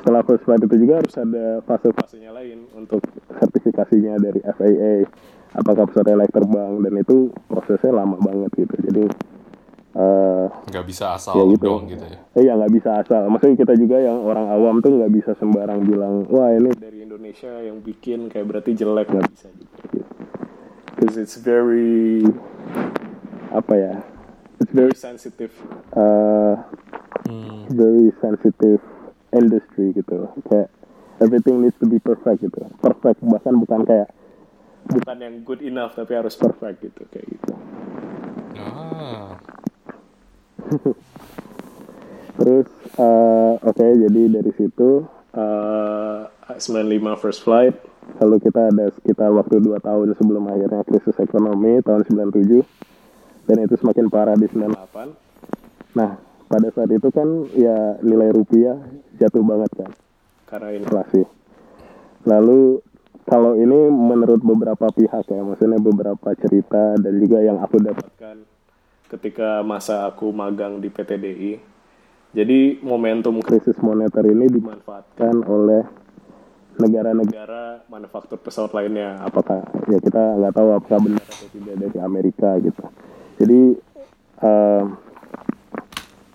[0.00, 5.04] setelah first flight itu juga harus ada fase-fasenya lain untuk sertifikasinya dari FAA
[5.52, 9.04] apakah pesawatnya layak terbang dan itu prosesnya lama banget gitu jadi
[9.90, 11.66] eh Nggak bisa asal ya gitu.
[11.66, 12.18] dong gitu ya.
[12.38, 13.26] Eh, ya nggak bisa asal.
[13.26, 17.50] Maksudnya kita juga yang orang awam tuh nggak bisa sembarang bilang, wah ini dari Indonesia
[17.58, 19.50] yang bikin kayak berarti jelek nggak bisa.
[19.50, 19.98] Gitu.
[21.00, 22.20] Because it's very
[23.48, 23.94] apa ya?
[24.60, 25.48] It's very sensitive,
[25.96, 26.60] uh,
[27.24, 27.64] Hmm.
[27.72, 28.84] very sensitive
[29.32, 30.28] industry gitu.
[30.44, 30.68] Kayak
[31.24, 32.68] everything needs to be perfect gitu.
[32.84, 34.12] Perfect bahkan bukan kayak
[34.92, 37.52] bukan yang good enough tapi harus perfect gitu kayak gitu.
[38.60, 39.40] Ah.
[42.44, 42.68] Terus
[43.00, 46.20] eh, oke jadi dari situ eh
[46.58, 47.76] 95 first flight
[48.18, 52.64] lalu kita ada sekitar waktu 2 tahun sebelum akhirnya krisis ekonomi tahun 97
[53.46, 55.98] dan itu semakin parah di 98.
[55.98, 58.78] Nah, pada saat itu kan ya nilai rupiah
[59.18, 59.90] jatuh banget kan
[60.50, 61.22] karena inflasi.
[62.26, 62.82] Lalu
[63.26, 68.36] kalau ini menurut beberapa pihak ya, maksudnya beberapa cerita dan juga yang aku dapatkan
[69.06, 71.52] ketika masa aku magang di PTDI.
[72.30, 75.82] Jadi momentum krisis moneter ini dimanfaatkan oleh
[76.80, 79.20] negara-negara manufaktur pesawat lainnya.
[79.20, 82.84] Apakah ya kita nggak tahu apakah benar atau tidak dari Amerika gitu.
[83.40, 83.60] Jadi
[84.40, 84.84] eh,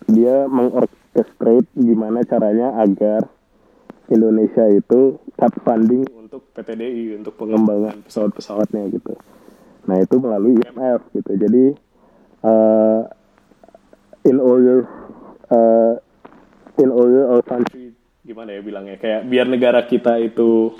[0.06, 3.26] dia mengorchestrate gimana caranya agar
[4.06, 9.18] Indonesia itu cut funding untuk PTDI untuk pengembangan pesawat-pesawatnya gitu.
[9.90, 11.32] Nah itu melalui IMF gitu.
[11.34, 11.66] Jadi
[12.46, 13.02] uh,
[14.26, 14.86] in order
[15.50, 15.98] uh,
[16.78, 20.74] in order our country gimana ya bilangnya kayak biar negara kita itu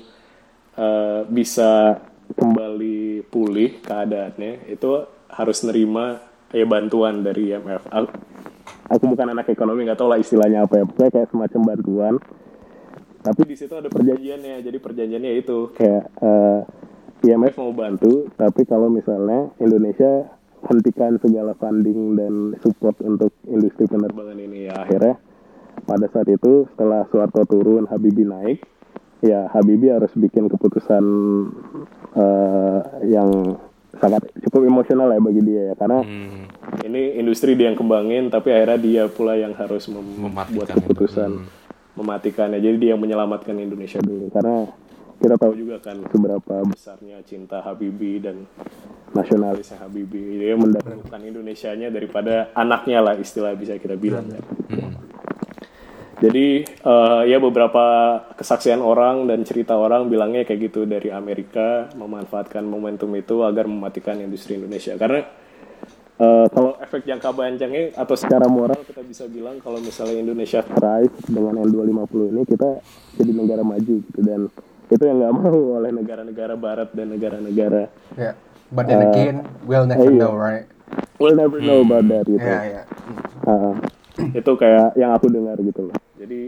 [0.74, 2.02] uh, bisa
[2.34, 6.18] kembali pulih keadaannya itu harus nerima
[6.50, 7.86] kayak bantuan dari IMF.
[7.86, 8.08] Aku,
[8.90, 10.84] aku bukan anak ekonomi nggak tahu lah istilahnya apa ya.
[10.90, 12.14] Pokoknya kayak semacam bantuan
[13.26, 16.60] tapi di situ ada perjanjiannya jadi perjanjiannya itu kayak eh,
[17.26, 20.30] IMF mau bantu tapi kalau misalnya Indonesia
[20.70, 25.18] hentikan segala funding dan support untuk industri penerbangan ini ya akhirnya
[25.86, 28.60] pada saat itu setelah Soeharto turun Habibie naik
[29.20, 31.04] ya Habibie harus bikin keputusan
[32.12, 33.56] eh, yang
[33.96, 36.44] sangat cukup emosional ya bagi dia ya karena Hmm.
[36.84, 40.76] ini industri dia yang kembangin tapi akhirnya dia pula yang harus mem- Mematikan membuat itu.
[40.84, 41.30] keputusan
[41.94, 44.68] mematikannya jadi dia yang menyelamatkan Indonesia dulu karena
[45.16, 48.44] kita tahu juga kan seberapa besarnya cinta Habibie dan
[49.10, 54.44] nasionalisnya Habibie dia mendahulukan Indonesianya daripada anaknya lah istilah bisa kita bilang kan.
[56.16, 57.84] Jadi eh, ya beberapa
[58.36, 64.16] kesaksian orang dan cerita orang bilangnya kayak gitu dari Amerika memanfaatkan momentum itu agar mematikan
[64.16, 65.28] industri Indonesia karena
[66.16, 71.12] eh, kalau efek jangka panjangnya atau secara moral kita bisa bilang kalau misalnya Indonesia thrive
[71.28, 72.68] dengan N250 ini kita
[73.20, 74.48] jadi negara maju gitu dan
[74.88, 78.32] itu yang nggak mau oleh negara-negara Barat dan negara-negara Ya.
[78.66, 80.18] But then again, we'll never iya.
[80.18, 80.66] know, right?
[81.18, 82.42] we'll never know about that gitu.
[82.42, 82.82] Ya, ya.
[83.46, 83.74] Ah,
[84.34, 85.96] itu kayak yang aku dengar gitu loh.
[86.16, 86.40] Jadi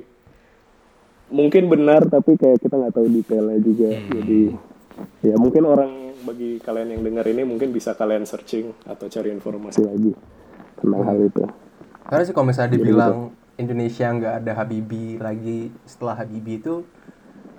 [1.29, 3.91] mungkin benar tapi kayak kita nggak tahu detailnya juga.
[3.93, 4.43] Jadi
[5.23, 5.91] ya mungkin orang
[6.25, 10.13] bagi kalian yang dengar ini mungkin bisa kalian searching atau cari informasi lagi.
[10.79, 11.45] tentang hal itu.
[12.09, 16.87] Karena sih kalau misalnya dibilang Indonesia nggak ada Habibi lagi setelah Habibi itu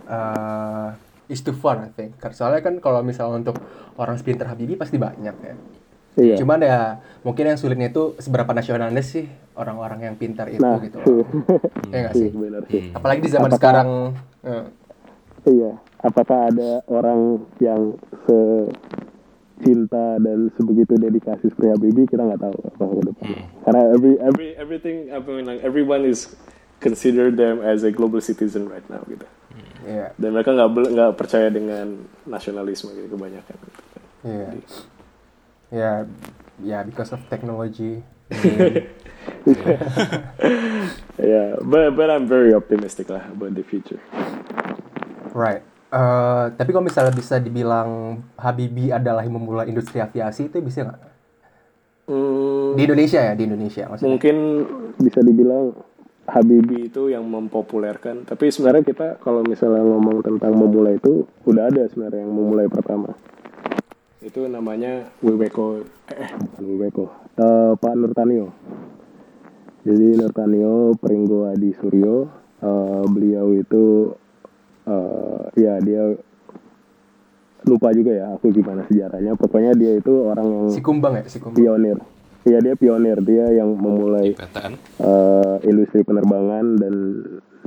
[0.07, 0.95] uh,
[1.27, 2.17] is too fun I think.
[2.17, 3.57] Karena soalnya kan kalau misalnya untuk
[3.99, 5.55] orang sepinter Habibi pasti banyak ya.
[6.17, 6.35] Iya.
[6.37, 6.79] Cuman ya
[7.21, 11.27] mungkin yang sulitnya itu seberapa nasionalis sih orang-orang yang pintar itu Nah, gitu loh.
[11.93, 12.29] ya nggak sih?
[12.31, 12.81] Iya, benar sih.
[12.91, 13.87] Apalagi di zaman sekarang
[14.43, 14.63] eh,
[15.45, 15.71] Iya.
[15.99, 18.39] Apakah ada orang yang se
[19.59, 23.27] cinta dan sebegitu dedikasi seperti Habibie kita nggak tahu apa ke depan.
[23.67, 26.39] Karena every every everything I mean like everyone is
[26.79, 29.27] consider them as a global citizen right now gitu.
[29.83, 33.55] ya, Dan mereka nggak nggak percaya dengan nasionalisme gitu kebanyakan.
[33.59, 33.81] Gitu.
[34.23, 34.47] ya,
[35.69, 36.05] ya,
[36.59, 38.01] ya because of technology.
[41.19, 43.99] Yeah, but but I'm very optimistic lah about the future.
[45.35, 45.61] Right.
[45.89, 51.01] Eh, tapi kalau misalnya bisa dibilang Habibi adalah yang memulai industri aviasi itu bisa nggak?
[52.09, 54.09] Hmm, Di Indonesia ya, di Indonesia maksudnya.
[54.09, 54.35] mungkin
[54.97, 55.73] bisa dibilang
[56.29, 58.21] Habibie itu yang mempopulerkan.
[58.23, 63.17] Tapi sebenarnya kita kalau misalnya ngomong tentang memulai itu udah ada sebenarnya yang memulai pertama.
[64.19, 65.79] Itu namanya Wiweko
[66.11, 67.05] eh bukan Wiweko.
[67.39, 68.51] Eh, Pak Nurtanio.
[69.87, 72.27] Jadi Nurtanio Pringgo Adi Suryo
[72.59, 74.11] eh, beliau itu
[74.83, 76.03] eh, ya dia
[77.63, 79.39] lupa juga ya aku gimana sejarahnya.
[79.39, 81.55] Pokoknya dia itu orang yang Si Kumbang ya, si Kumbang.
[81.55, 81.97] pionir.
[82.43, 86.93] Iya dia pionir, dia yang memulai eh, industri penerbangan dan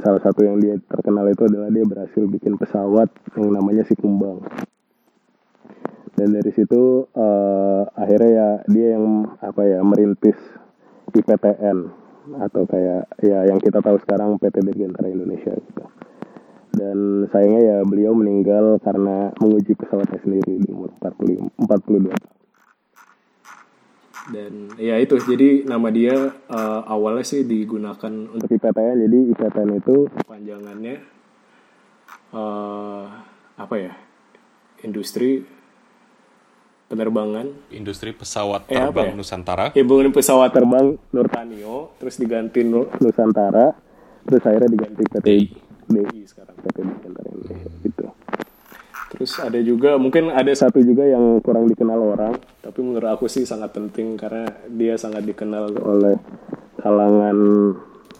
[0.04, 3.08] salah satu yang dia terkenal itu adalah dia berhasil bikin pesawat
[3.40, 4.44] yang namanya si Kumbang.
[6.12, 10.36] Dan dari situ eh, akhirnya ya dia yang apa ya merintis
[11.12, 11.78] IPTN
[12.38, 15.84] atau kayak ya yang kita tahu sekarang PT Dirgantara Indonesia gitu.
[16.72, 22.40] Dan sayangnya ya beliau meninggal karena menguji pesawatnya sendiri di umur 40, 42 tahun.
[24.32, 28.96] Dan ya itu, jadi nama dia eh, awalnya sih digunakan untuk IPTN.
[29.04, 30.96] Jadi IPTN itu panjangannya
[32.32, 33.04] eh
[33.58, 33.92] apa ya?
[34.82, 35.44] Industri
[36.92, 37.48] penerbangan.
[37.70, 39.16] Industri pesawat Eh, terbang ya?
[39.16, 39.66] Nusantara.
[39.72, 43.72] Ya bukan pesawat terbang Nurtanio, terus diganti Nu- Nusantara,
[44.22, 45.44] terus akhirnya diganti PT DI.
[45.88, 48.06] DI sekarang PT Dirgantara Indonesia gitu.
[49.10, 53.42] Terus ada juga mungkin ada satu juga yang kurang dikenal orang, tapi menurut aku sih
[53.42, 56.16] sangat penting karena dia sangat dikenal oleh
[56.78, 57.36] kalangan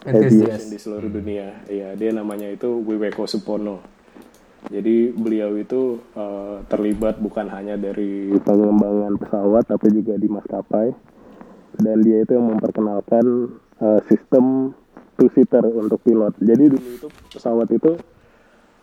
[0.03, 0.49] Enthusiast.
[0.49, 1.65] aviation di seluruh dunia.
[1.65, 3.81] Iya, dia namanya itu Wiweko Supono.
[4.71, 10.87] Jadi beliau itu eh, terlibat bukan hanya dari pengembangan pesawat tapi juga di maskapai.
[11.73, 13.25] Dan dia itu yang memperkenalkan
[13.81, 14.71] eh, sistem
[15.19, 16.33] two seater untuk pilot.
[16.39, 17.91] Jadi dulu itu pesawat itu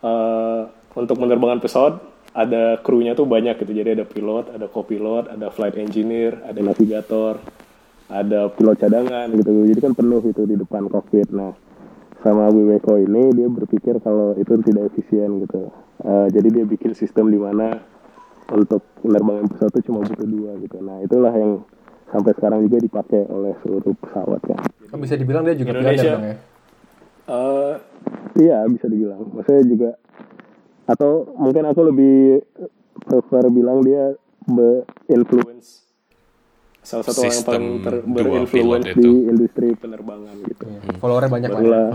[0.05, 0.61] eh,
[0.95, 1.93] untuk menerbangkan pesawat
[2.31, 3.71] ada krunya tuh banyak gitu.
[3.75, 7.39] Jadi ada pilot, ada co-pilot, ada flight engineer, ada navigator,
[8.11, 9.51] ada pilot cadangan gitu.
[9.71, 11.31] Jadi kan penuh itu di depan cockpit.
[11.31, 11.51] Nah,
[12.21, 15.73] sama Wiweko ini dia berpikir kalau itu tidak efisien gitu.
[16.05, 17.81] Eh, jadi dia bikin sistem di mana
[18.53, 20.77] untuk penerbangan pesawat itu cuma butuh dua gitu.
[20.81, 21.65] Nah, itulah yang
[22.13, 24.57] sampai sekarang juga dipakai oleh seluruh pesawat ya.
[25.01, 26.11] Bisa dibilang dia juga Indonesia.
[26.13, 26.35] dong ya.
[27.31, 27.75] Eh,
[28.43, 29.21] iya bisa dibilang.
[29.33, 29.89] Maksudnya juga
[30.89, 32.43] atau mungkin aku lebih
[33.07, 34.13] prefer bilang dia
[34.45, 35.90] be-influence
[36.81, 39.11] salah satu orang yang Sistem paling ter- berinfluence di itu.
[39.29, 40.65] industri penerbangan gitu.
[40.65, 40.97] Iya.
[40.97, 41.61] Followernya banyak lah.
[41.61, 41.85] ya.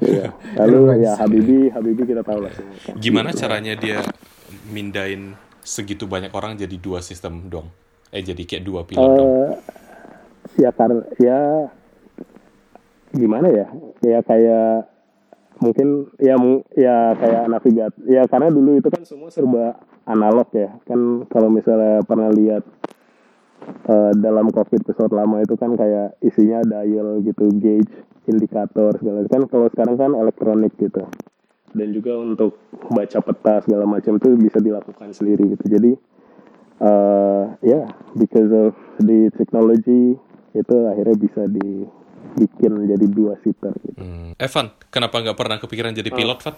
[0.00, 0.26] Iya.
[0.64, 2.52] Lalu ya Habibi, Habibi kita tahu lah.
[2.96, 4.00] Gimana caranya dia
[4.72, 7.68] mindain segitu banyak orang jadi dua sistem dong?
[8.10, 9.28] Eh jadi kayak dua pilot dong.
[9.28, 9.50] Eh,
[10.64, 11.38] ya karena ya
[13.10, 13.66] gimana ya
[14.00, 14.86] ya kayak
[15.60, 16.34] mungkin ya
[16.72, 19.76] ya kayak navigat ya karena dulu itu kan semua serba
[20.08, 22.64] analog ya kan kalau misalnya pernah lihat
[23.66, 27.92] eh, dalam cockpit pesawat lama itu kan kayak isinya dial gitu gauge
[28.28, 31.04] indikator segala kan kalau sekarang kan elektronik gitu
[31.70, 32.58] dan juga untuk
[32.90, 35.92] baca peta segala macam itu bisa dilakukan sendiri gitu jadi
[36.82, 37.86] uh, ya yeah,
[38.18, 40.18] because of the technology
[40.50, 44.02] itu akhirnya bisa dibikin jadi dua seater gitu.
[44.02, 44.34] Hmm.
[44.34, 46.56] Evan, kenapa nggak pernah kepikiran jadi pilot, Van?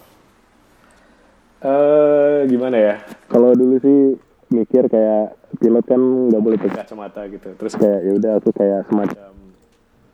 [1.63, 2.95] Eh gimana ya?
[3.29, 4.17] Kalau dulu sih
[4.51, 7.49] mikir kayak pilot kan nggak boleh pakai kacamata gitu.
[7.55, 9.33] Terus kayak ya udah aku kayak semacam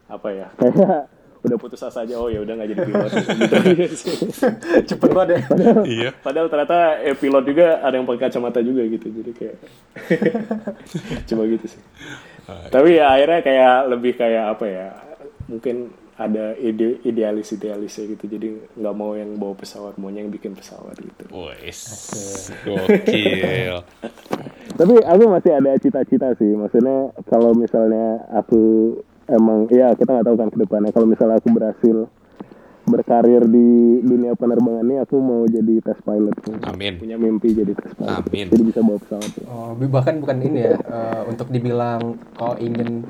[0.08, 0.46] apa ya?
[1.38, 2.18] Kayak udah putus asa aja.
[2.18, 4.10] Oh ya udah nggak jadi pilot gitu.
[4.90, 5.40] Cepet banget ya.
[5.86, 6.10] iya.
[6.18, 9.06] Padahal ternyata eh, pilot juga ada yang pakai kacamata juga gitu.
[9.08, 9.56] Jadi kayak
[11.30, 11.82] cuma gitu sih.
[12.48, 14.86] Tapi ya akhirnya kayak lebih kayak apa ya?
[15.46, 15.76] Mungkin
[16.18, 18.26] ada ide idealis idealisnya gitu.
[18.26, 21.24] Jadi nggak mau yang bawa pesawat, maunya yang bikin pesawat gitu.
[21.30, 21.78] Wes,
[22.66, 23.86] gokil.
[24.74, 26.52] Tapi aku masih ada cita-cita sih.
[26.58, 28.94] Maksudnya kalau misalnya aku
[29.28, 31.96] emang ya kita nggak tahu kan ke depannya kalau misalnya aku berhasil
[32.88, 36.32] berkarir di dunia penerbangan ini aku mau jadi test pilot
[36.64, 36.96] Amin.
[36.96, 38.48] punya mimpi jadi test pilot Amin.
[38.48, 43.04] jadi bisa bawa pesawat Oh, bahkan bukan ini ya eh, untuk dibilang kau ingin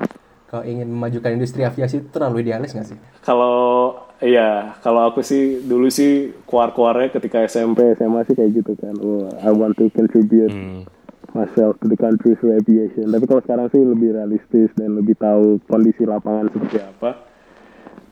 [0.49, 2.99] kau ingin memajukan industri aviasi itu terlalu idealis nggak sih?
[3.21, 3.93] Kalau
[4.25, 8.97] iya, kalau aku sih dulu sih keluar-keluarnya ketika SMP, SMA sih kayak gitu kan.
[8.97, 10.89] Oh, I want to contribute Hmm.
[11.37, 13.13] myself to the country through aviation.
[13.13, 17.11] Tapi kalau sekarang sih lebih realistis dan lebih tahu kondisi lapangan seperti apa.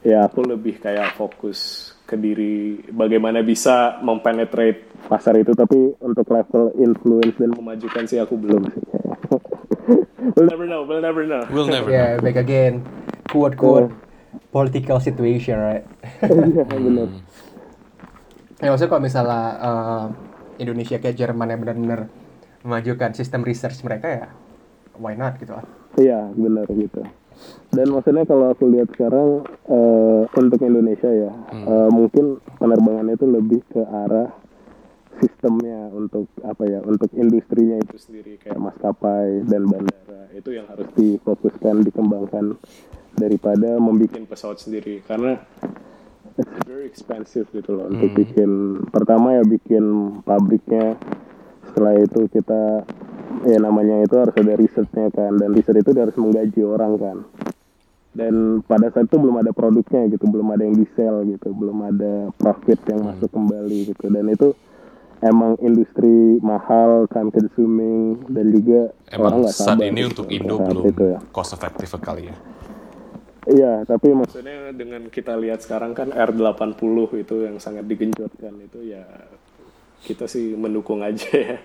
[0.05, 6.71] Ya aku lebih kayak fokus ke diri bagaimana bisa mempenetrate pasar itu tapi untuk level
[6.79, 8.83] influence dan memajukan sih aku belum sih.
[10.35, 11.43] we'll never know, we'll never know.
[11.51, 11.97] We'll never know.
[11.97, 12.83] Ya, back again.
[13.27, 13.91] Quote quote
[14.51, 15.85] political situation, right?
[16.23, 17.07] Iya, benar.
[18.57, 20.05] Ya maksudnya kalau misalnya eh,
[20.63, 22.01] Indonesia kayak Jerman yang benar-benar
[22.65, 24.27] memajukan sistem research mereka ya,
[24.97, 25.65] why not gitu lah.
[25.97, 27.05] Iya benar gitu.
[27.69, 33.61] Dan maksudnya kalau aku lihat sekarang eh, untuk Indonesia ya eh, mungkin penerbangannya itu lebih
[33.69, 34.33] ke arah
[35.17, 40.87] sistemnya untuk apa ya untuk industrinya itu sendiri kayak maskapai dan bandara itu yang harus
[40.93, 42.57] difokuskan dikembangkan
[43.17, 45.01] daripada membuat pesawat sendiri.
[45.01, 45.41] Karena
[46.37, 50.93] it's very expensive gitu loh untuk bikin pertama ya bikin pabriknya
[51.65, 52.85] setelah itu kita
[53.49, 57.17] ya namanya itu harus ada risetnya kan dan riset itu harus menggaji orang kan.
[58.17, 61.85] Dan pada saat itu belum ada produknya gitu belum ada yang di sell gitu belum
[61.85, 64.05] ada profit yang masuk kembali gitu.
[64.09, 64.57] Dan itu
[65.21, 70.25] emang industri mahal time consuming dan juga orang Emang nggak saat sabar ini gitu untuk
[70.29, 71.19] Indo saat belum itu ya.
[71.33, 72.35] cost effective sekali ya.
[73.47, 79.07] Iya, tapi maksudnya dengan kita lihat sekarang kan R80 itu yang sangat digenjotkan itu ya
[80.03, 81.57] kita sih mendukung aja ya.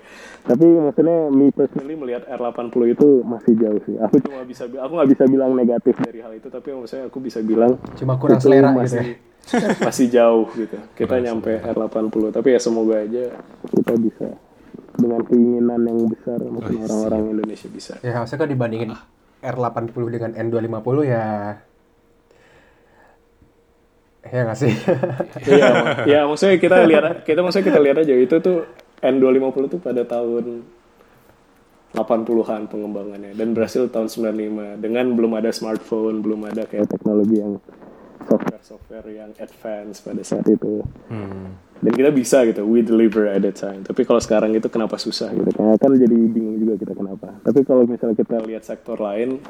[0.47, 3.99] Tapi maksudnya me personally melihat R80 itu masih jauh sih.
[3.99, 7.19] Aku cuma bisa bi- aku nggak bisa bilang negatif dari hal itu, tapi maksudnya aku
[7.19, 9.32] bisa bilang Cuma kurang selera gitu masih, ya.
[9.87, 10.79] masih jauh gitu.
[10.95, 13.35] Kita nyampe R80, tapi ya semoga aja
[13.71, 14.29] kita bisa
[14.97, 17.95] dengan keinginan yang besar mungkin orang-orang Indonesia bisa.
[18.05, 18.91] Ya maksudnya kalau dibandingin
[19.43, 21.25] R80 dengan N250 ya
[24.23, 24.73] ya nggak sih?
[25.51, 25.69] Iya,
[26.07, 28.69] ya maksudnya kita lihat kita maksudnya kita lihat aja itu tuh
[29.03, 30.63] N250 tuh pada tahun
[31.93, 37.61] 80-an pengembangannya dan berhasil tahun 95 dengan belum ada smartphone, belum ada kayak teknologi yang
[38.27, 40.83] software-software yang advance pada saat itu.
[41.11, 41.57] Hmm.
[41.83, 43.83] Dan kita bisa gitu, we deliver at that time.
[43.83, 45.51] Tapi kalau sekarang itu kenapa susah gitu?
[45.51, 47.35] Karena kan jadi bingung juga kita kenapa.
[47.43, 49.43] Tapi kalau misalnya kita lihat sektor lain,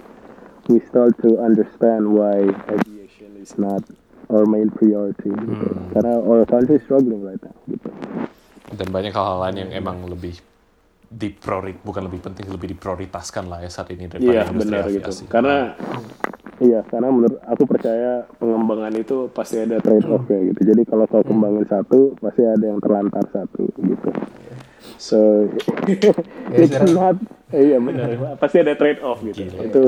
[0.72, 2.40] we start to understand why
[2.72, 3.84] aviation is not
[4.32, 5.68] our main priority gitu.
[5.92, 7.92] Karena our country struggling right now gitu.
[8.72, 10.40] Dan banyak hal-hal lain yang emang lebih
[11.12, 15.12] dipriorit bukan lebih penting lebih diprioritaskan lah ya saat ini daripada Iya industri benar gitu.
[15.12, 15.24] aviasi.
[15.28, 15.56] Karena
[16.62, 20.60] iya karena menurut aku percaya pengembangan itu pasti ada trade off ya gitu.
[20.62, 24.08] Jadi kalau kau kembangin satu pasti ada yang terlantar satu gitu.
[24.96, 25.18] So
[26.54, 27.16] it's sekarang- not
[27.50, 29.42] iya benar pasti ada trade off gitu.
[29.58, 29.84] Itu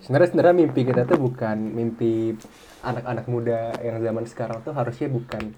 [0.00, 2.32] Sebenarnya sebenarnya mimpi kita tuh bukan mimpi
[2.80, 5.52] anak-anak muda yang zaman sekarang tuh harusnya bukan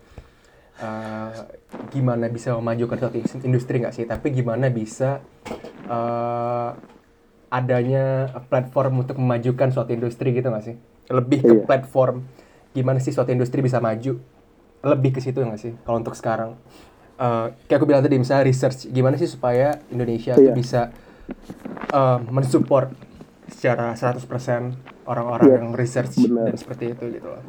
[0.82, 1.40] eh,
[1.94, 5.22] gimana bisa memajukan suatu industri nggak sih, tapi gimana bisa
[5.86, 6.70] eh,
[7.52, 8.04] adanya
[8.48, 10.76] platform untuk memajukan suatu industri gitu nggak sih?
[11.06, 11.62] Lebih ke Iya.
[11.62, 12.24] platform
[12.72, 14.16] gimana sih suatu industri bisa maju?
[14.82, 15.72] Lebih ke situ nggak sih?
[15.84, 16.56] Kalau untuk sekarang,
[17.12, 20.56] Eh, kayak aku bilang tadi misalnya research gimana sih supaya Indonesia tuh Iya.
[20.56, 20.80] bisa
[21.92, 22.88] eh, mensupport
[23.46, 26.50] secara 100% orang-orang Yes, yang research benar.
[26.50, 27.44] dan seperti itu gitu loh.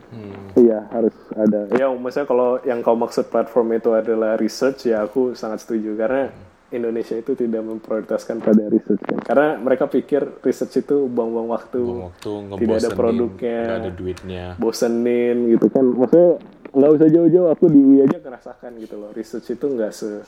[0.53, 1.59] Iya harus ada.
[1.73, 6.29] Ya maksudnya kalau yang kau maksud platform itu adalah research ya aku sangat setuju karena
[6.73, 9.21] Indonesia itu tidak memprioritaskan pada research kan.
[9.21, 14.45] Karena mereka pikir research itu buang-buang waktu, Buang waktu tidak ada produknya, ada duitnya.
[14.57, 15.86] bosenin gitu kan.
[15.86, 16.29] Maksudnya
[16.67, 19.09] nggak usah jauh-jauh aku di UI aja ngerasakan gitu loh.
[19.12, 20.25] Research itu nggak se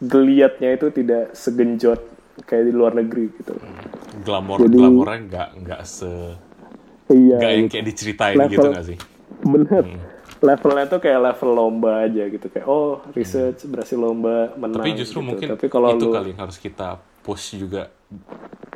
[0.00, 2.00] geliatnya itu tidak segenjot
[2.40, 3.52] kayak di luar negeri gitu.
[4.22, 6.10] Glamor Jadi- glamornya nggak nggak se
[7.10, 7.36] Iya.
[7.36, 7.72] nggak yang gitu.
[7.74, 8.98] kayak diceritain Level- gitu nggak sih?
[9.42, 9.82] Bener.
[9.84, 9.98] Hmm.
[10.40, 14.80] Levelnya tuh kayak level lomba aja gitu kayak oh research berhasil lomba menang.
[14.80, 14.88] Hmm.
[14.88, 15.28] Tapi justru gitu.
[15.28, 16.88] mungkin Tapi kalau itu lu, kali yang harus kita
[17.20, 17.92] push juga.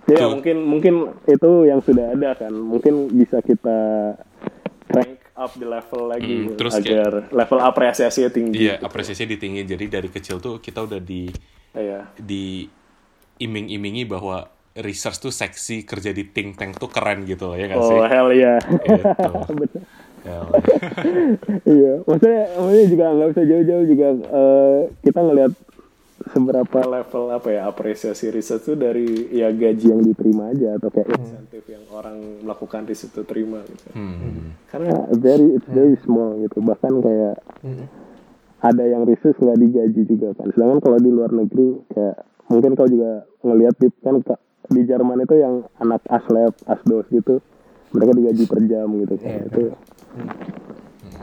[0.05, 0.37] ya Tuh.
[0.37, 0.95] mungkin mungkin
[1.25, 2.53] itu yang sudah ada kan.
[2.53, 3.79] Mungkin bisa kita
[4.93, 8.69] rank up di level lagi Hmm, terus agar level apresiasinya tinggi.
[8.69, 9.63] Iya, apresiasinya ditinggi.
[9.65, 11.33] Jadi dari kecil tuh kita udah di
[11.75, 12.07] Iya.
[12.15, 12.69] di
[13.43, 14.47] iming-imingi bahwa
[14.79, 17.99] research tuh seksi, kerja di think tank tuh keren gitu ya nggak sih?
[17.99, 18.59] Oh hell yeah.
[18.63, 19.07] Gitu.
[20.25, 20.41] Ya,
[21.77, 25.53] iya, maksudnya, maksudnya juga nggak usah jauh-jauh juga eh, kita ngelihat
[26.33, 31.13] seberapa level apa ya apresiasi riset tuh dari ya gaji yang diterima aja atau kayak
[31.13, 33.93] insentif yang orang melakukan riset itu terima gitu.
[33.93, 34.57] Hmm.
[34.73, 36.65] Karena very it's very small gitu.
[36.65, 37.37] Bahkan kayak
[38.65, 40.49] ada yang riset nggak digaji juga kan.
[40.57, 42.17] Sedangkan kalau di luar negeri kayak
[42.49, 44.41] mungkin kau juga ngelihat di kan ka-
[44.73, 47.45] di Jerman itu yang anak aslab, asdos gitu
[47.93, 49.29] mereka digaji per jam gitu kan.
[49.29, 49.63] Iya, itu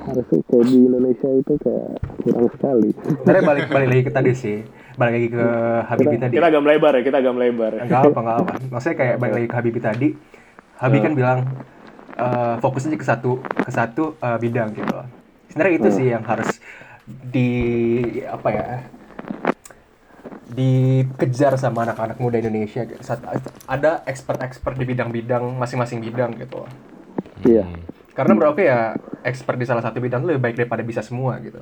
[0.02, 1.90] harusnya kayak di Indonesia itu kayak
[2.26, 2.90] kurang sekali.
[3.22, 4.58] Sebenarnya balik balik lagi ke tadi sih.
[4.98, 5.46] Balik lagi ke
[5.88, 6.34] Habibie tadi.
[6.36, 7.72] Kita agak melebar ya, kita agak melebar.
[7.78, 7.82] ya.
[7.88, 8.54] Enggak apa, enggak apa.
[8.70, 10.08] Maksudnya kayak balik lagi ke Habibie tadi.
[10.82, 11.40] Habibie kan bilang
[12.18, 15.08] eh, fokus aja ke satu ke satu eh, bidang gitu loh.
[15.54, 16.50] Sebenarnya itu sih yang harus
[17.08, 17.50] di
[18.28, 18.68] apa ya?
[20.52, 23.00] dikejar sama anak-anak muda Indonesia gitu.
[23.00, 23.24] Saat-
[23.72, 26.68] ada expert-expert di bidang-bidang masing-masing bidang gitu.
[27.48, 27.64] Iya.
[28.12, 31.60] Karena menurut aku ya expert di salah satu bidang lebih baik daripada bisa semua gitu.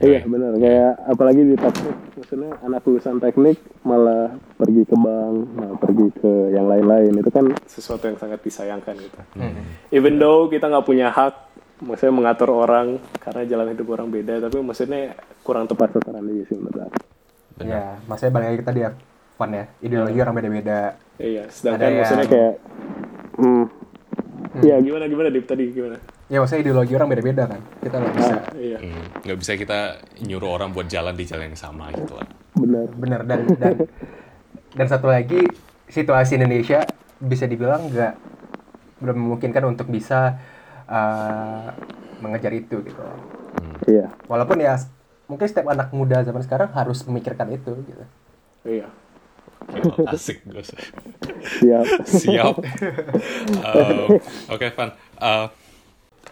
[0.00, 5.76] Iya benar kayak apalagi di teknik maksudnya anak lulusan teknik malah pergi ke bank, malah
[5.76, 9.18] pergi ke yang lain-lain itu kan sesuatu yang sangat disayangkan gitu.
[9.92, 11.52] Even though kita nggak punya hak,
[11.84, 15.12] maksudnya mengatur orang karena jalan hidup orang beda, tapi maksudnya
[15.44, 16.98] kurang tepat sasaran aja sih menurut aku.
[17.60, 18.90] Ya, maksudnya balik lagi ke tadi ya,
[19.36, 19.64] Van ya.
[19.84, 20.80] Ideologi orang beda-beda.
[21.20, 22.54] Iya, Ada sedangkan yang- maksudnya kayak,
[23.36, 23.64] hmm,
[24.58, 25.96] Iya gimana gimana Dip tadi gimana?
[26.26, 27.60] Ya maksudnya ideologi orang beda-beda kan.
[27.78, 28.34] Kita nggak bisa.
[28.34, 29.04] Ah, iya Hmm.
[29.22, 29.78] Nggak bisa kita
[30.26, 32.26] nyuruh orang buat jalan di jalan yang sama gitu lah.
[32.58, 32.86] benar.
[32.98, 33.74] Bener dan dan
[34.78, 35.46] dan satu lagi
[35.86, 36.82] situasi Indonesia
[37.22, 38.14] bisa dibilang nggak
[39.00, 40.34] belum memungkinkan untuk bisa
[40.90, 41.70] uh,
[42.18, 43.02] mengejar itu gitu.
[43.86, 44.76] Iya Walaupun ya
[45.30, 48.04] mungkin setiap anak muda zaman sekarang harus memikirkan itu gitu.
[48.66, 48.90] iya
[50.12, 50.62] asik gue.
[51.60, 51.86] siap.
[52.06, 52.56] Siap.
[53.60, 54.18] Uh,
[54.50, 54.90] Oke, Van.
[55.20, 55.46] Uh,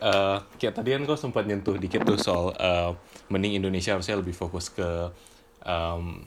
[0.03, 2.91] uh, kayak tadi kan kau sempat nyentuh dikit tuh soal uh,
[3.29, 5.13] mending Indonesia harusnya lebih fokus ke
[5.65, 6.25] um,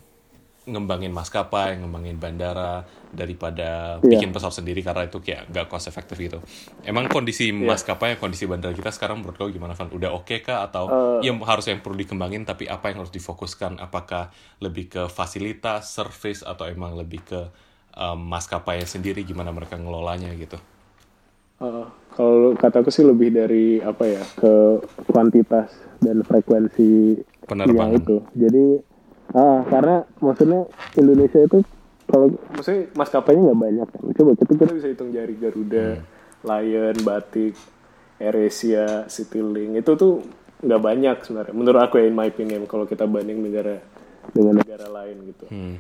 [0.62, 4.14] ngembangin maskapai, ngembangin bandara daripada Iya.
[4.14, 6.38] bikin pesawat sendiri karena itu kayak gak cost efektif gitu.
[6.86, 9.90] Emang kondisi maskapai, kondisi bandara kita sekarang menurut kau gimana, Van?
[9.90, 10.86] Udah oke kah atau
[11.26, 13.82] ya harus yang perlu dikembangin tapi apa yang harus difokuskan?
[13.82, 14.30] Apakah
[14.62, 17.42] lebih ke fasilitas, service atau emang lebih ke
[17.98, 20.62] um, maskapai sendiri gimana mereka ngelolanya gitu?
[21.62, 27.78] Uh, kalau kataku sih lebih dari apa ya ke kuantitas dan frekuensi Penerbangan.
[27.78, 28.18] yang itu.
[28.34, 28.66] Jadi
[29.32, 30.68] ah karena maksudnya
[31.00, 31.64] Indonesia itu
[32.12, 34.02] kalau maksudnya maskapainya nggak banyak kan.
[34.20, 35.88] Coba kita kita bisa hitung jari Garuda,
[36.44, 37.56] Lion, Batik,
[38.20, 40.14] AirAsia, Citylink itu tuh
[40.62, 41.56] nggak banyak sebenarnya.
[41.56, 43.80] Menurut aku ya in my opinion kalau kita banding negara
[44.36, 45.46] dengan negara lain gitu.
[45.48, 45.76] Hmm.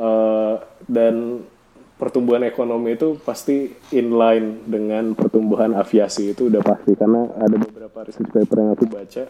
[0.00, 0.54] Eh,
[0.88, 1.44] dan
[2.00, 8.32] pertumbuhan ekonomi itu pasti inline dengan pertumbuhan aviasi itu udah pasti karena ada beberapa research
[8.32, 9.28] paper yang aku baca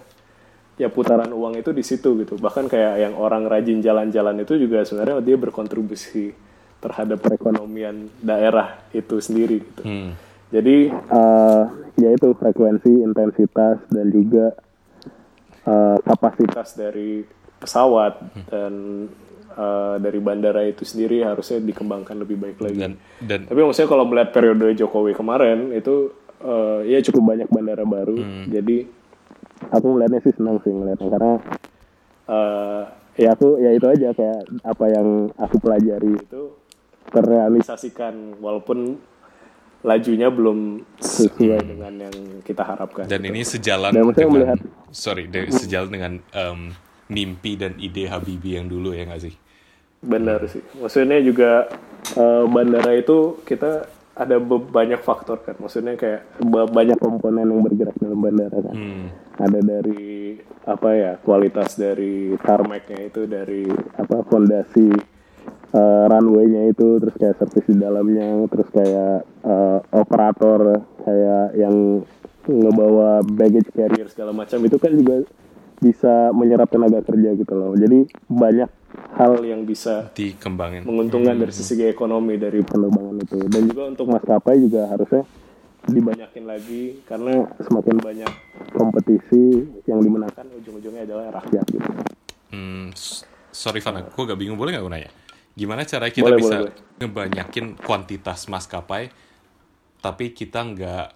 [0.80, 4.80] ya putaran uang itu di situ gitu bahkan kayak yang orang rajin jalan-jalan itu juga
[4.80, 6.32] sebenarnya dia berkontribusi
[6.80, 10.16] terhadap perekonomian daerah itu sendiri gitu Hmm.
[10.48, 11.62] jadi eh,
[12.00, 14.56] ya itu frekuensi intensitas dan juga
[15.68, 17.28] eh, kapasitas dari
[17.60, 18.72] pesawat dan
[19.52, 22.80] eh, dari bandara itu sendiri harusnya dikembangkan lebih baik lagi.
[22.80, 27.84] Dan dan Tapi maksudnya kalau melihat periode Jokowi kemarin itu eh, ya cukup banyak bandara
[27.84, 28.16] baru.
[28.48, 28.99] Jadi
[29.68, 31.32] aku melihatnya sih senang sih melihatnya karena
[32.26, 32.82] eh,
[33.18, 36.42] ya aku ya itu aja kayak apa yang aku pelajari itu
[37.10, 38.96] terrealisasikan walaupun
[39.80, 43.04] lajunya belum sesuai dengan yang kita harapkan.
[43.06, 46.76] dan ini sejalan Dan dengan melihat- sorry, de- sejalan dengan em,
[47.08, 49.34] mimpi dan ide Habibie yang dulu ya nggak sih?
[49.98, 50.60] Benar sih.
[50.76, 51.68] Maksudnya juga
[52.12, 55.56] eh, bandara itu kita ada banyak faktor kan.
[55.56, 58.76] Maksudnya kayak ba- banyak komponen yang bergerak dalam bandara kan.
[58.76, 59.06] Hmm.
[59.40, 60.36] Ada dari
[60.68, 63.64] apa ya kualitas dari tarmacnya itu dari
[63.96, 64.92] apa fondasi
[65.72, 72.04] eh, runway-nya itu terus kayak servis di dalamnya terus kayak eh, operator kayak yang
[72.44, 75.24] ngebawa baggage carrier segala macam itu kan juga
[75.80, 77.72] bisa menyerap tenaga kerja gitu loh.
[77.72, 78.68] Jadi banyak
[79.16, 80.84] hal yang bisa Dikembangin.
[80.84, 85.22] menguntungkan dari sisi ekonomi dari penerbangan itu dan juga untuk maskapai juga harusnya
[85.88, 88.32] dibanyakin lagi karena semakin banyak
[88.76, 91.90] kompetisi yang dimenangkan ujung-ujungnya adalah rakyat gitu.
[92.50, 92.92] Hmm,
[93.54, 95.10] sorry Van, aku gak bingung boleh nggak aku nanya?
[95.54, 99.10] Gimana cara kita Boleh, bisa boleh, ngebanyakin kuantitas maskapai,
[100.00, 101.06] tapi kita nggak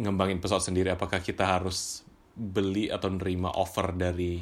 [0.00, 0.88] ngembangin pesawat sendiri?
[0.92, 4.40] Apakah kita harus beli atau nerima offer dari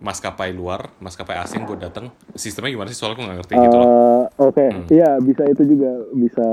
[0.00, 2.08] maskapai luar, maskapai asing buat datang?
[2.36, 2.98] Sistemnya gimana sih?
[2.98, 3.88] Soalnya aku nggak ngerti gitu loh.
[3.88, 6.46] Eh, Oke, iya bisa itu juga bisa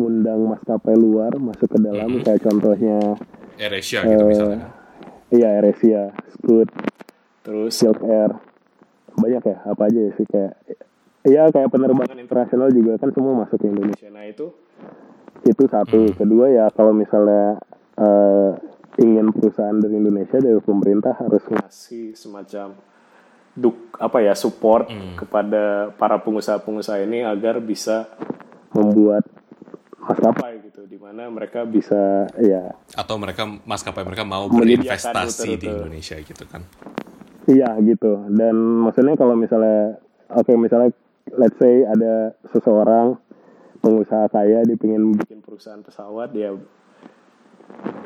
[0.00, 3.18] undang maskapai luar masuk ke dalam kayak contohnya
[3.60, 4.72] AirAsia gitu misalnya.
[5.28, 6.68] iya AirAsia, Scoot,
[7.44, 7.72] terus?
[7.76, 8.32] Silk Air.
[9.12, 10.56] banyak ya apa aja sih kayak
[11.28, 14.08] ya kayak penerbangan internasional juga kan semua masuk ke Indonesia.
[14.08, 14.48] Nah itu?
[15.44, 16.16] Itu satu.
[16.16, 17.60] Kedua ya kalau misalnya
[18.00, 18.50] eh,
[19.04, 22.76] ingin perusahaan dari Indonesia dari pemerintah harus ngasih semacam
[23.52, 24.88] duk apa ya support
[25.20, 28.08] kepada para pengusaha-pengusaha ini agar bisa
[28.72, 29.28] membuat
[30.02, 35.70] maskapai gitu di mana mereka bisa ya Atau mereka maskapai mereka mau berinvestasi di.
[35.70, 36.66] Indonesia gitu kan.
[37.46, 38.26] Iya gitu.
[38.30, 39.98] Dan maksudnya kalau misalnya,
[40.30, 40.94] oke misalnya,
[41.38, 43.18] let's say ada seseorang
[43.82, 46.54] pengusaha kaya dia pengen bikin perusahaan pesawat, ya,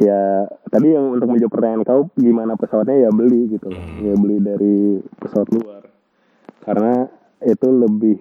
[0.00, 3.68] ya tadi yang untuk menjawab pertanyaan kau gimana pesawatnya ya beli gitu,
[4.00, 4.76] ya beli dari
[5.20, 5.84] pesawat luar.
[6.64, 7.04] Karena
[7.44, 8.16] itu lebih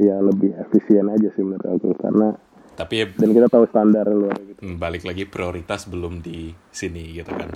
[0.00, 2.32] ya lebih efisien aja sih menurut aku karena
[2.78, 6.38] Tapi ya dan kita tahu standar luar gitu balik lagi prioritas belum di
[6.70, 7.50] sini gitu kan.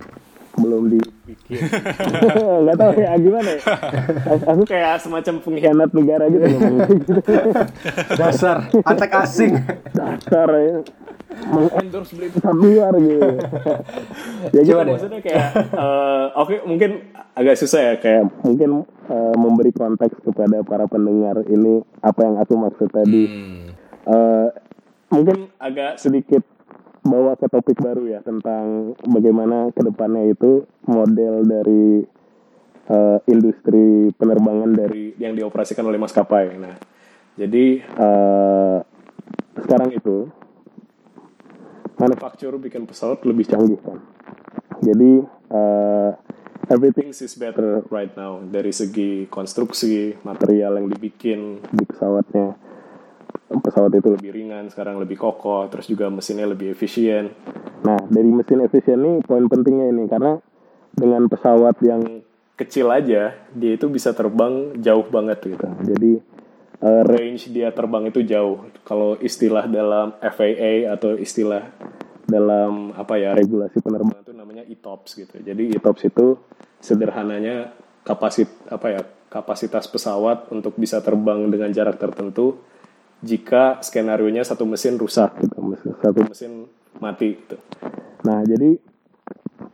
[0.52, 1.64] belum dibikin
[2.62, 3.60] nggak tahu ya gimana ya
[4.50, 6.44] aku, kayak semacam pengkhianat negara gitu.
[8.20, 9.56] Dasar antek asing.
[9.90, 10.76] dasar ya
[11.42, 13.28] mengendorse beli pesawat luar gitu
[14.50, 14.92] ya gitu Coba deh.
[14.92, 16.90] maksudnya kayak eh, oke mungkin
[17.32, 18.70] agak susah ya kayak mungkin
[19.06, 23.72] eh, memberi konteks kepada para pendengar ini apa yang aku maksud tadi Hmm.
[24.02, 24.48] Eh,
[25.12, 26.40] mungkin agak sedikit
[27.04, 32.00] bawa ke topik baru ya tentang bagaimana ke depannya itu model dari
[32.88, 36.56] eh, industri penerbangan dari yang dioperasikan oleh maskapai.
[36.56, 36.74] Nah,
[37.36, 38.78] jadi eh,
[39.60, 40.32] sekarang itu
[42.00, 43.98] manufacturer bikin pesawat lebih canggih kan.
[44.80, 46.10] Jadi eh,
[46.70, 52.56] everything is better right now dari segi konstruksi, material yang dibikin di pesawatnya
[53.72, 57.32] pesawat itu lebih ringan, sekarang lebih kokoh, terus juga mesinnya lebih efisien.
[57.88, 60.36] Nah, dari mesin efisien ini poin pentingnya ini karena
[60.92, 62.20] dengan pesawat yang
[62.52, 65.68] kecil aja, dia itu bisa terbang jauh banget gitu.
[65.88, 66.20] Jadi
[66.84, 68.68] eh, range dia terbang itu jauh.
[68.84, 71.72] Kalau istilah dalam FAA atau istilah
[72.28, 75.36] dalam apa ya regulasi penerbangan itu namanya ETOPS gitu.
[75.40, 76.36] Jadi ETOPS itu
[76.76, 77.72] sederhananya
[78.04, 79.02] kapasit apa ya
[79.32, 82.60] kapasitas pesawat untuk bisa terbang dengan jarak tertentu
[83.22, 85.56] jika skenario nya satu mesin rusak gitu,
[86.02, 86.66] satu mesin
[86.98, 87.56] mati gitu.
[88.26, 88.78] Nah, jadi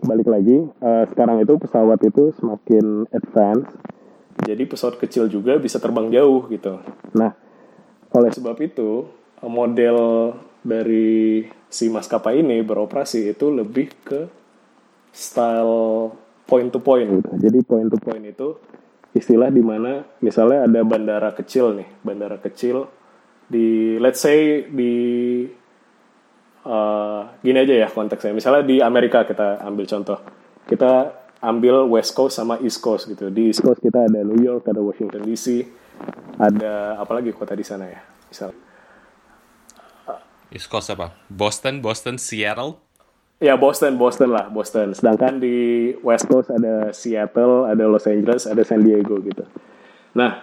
[0.05, 3.73] balik lagi eh, sekarang itu pesawat itu semakin advance.
[4.45, 6.79] Jadi pesawat kecil juga bisa terbang jauh gitu.
[7.17, 7.35] Nah,
[8.15, 9.09] oleh sebab itu
[9.43, 9.99] model
[10.63, 14.21] dari si maskapai ini beroperasi itu lebih ke
[15.11, 16.13] style
[16.49, 17.31] point to point gitu.
[17.37, 18.57] Jadi point to point itu
[19.17, 22.89] istilah di mana misalnya ada bandara kecil nih, bandara kecil
[23.49, 24.95] di let's say di
[26.63, 28.37] eh, gini aja ya konteksnya.
[28.37, 30.19] Misalnya di Amerika kita ambil contoh.
[30.69, 30.93] Kita
[31.41, 33.33] ambil West Coast sama East Coast gitu.
[33.33, 35.65] Di East Coast kita ada New York, ada Washington DC,
[36.37, 38.05] ada apalagi kota di sana ya.
[38.29, 38.53] Misal
[40.49, 41.13] East Coast apa?
[41.29, 42.81] Boston, Boston, Seattle.
[43.39, 44.97] Ya Boston, Boston lah, Boston.
[44.97, 49.45] Sedangkan di West Coast ada Seattle, ada Los Angeles, ada San Diego gitu.
[50.17, 50.43] Nah,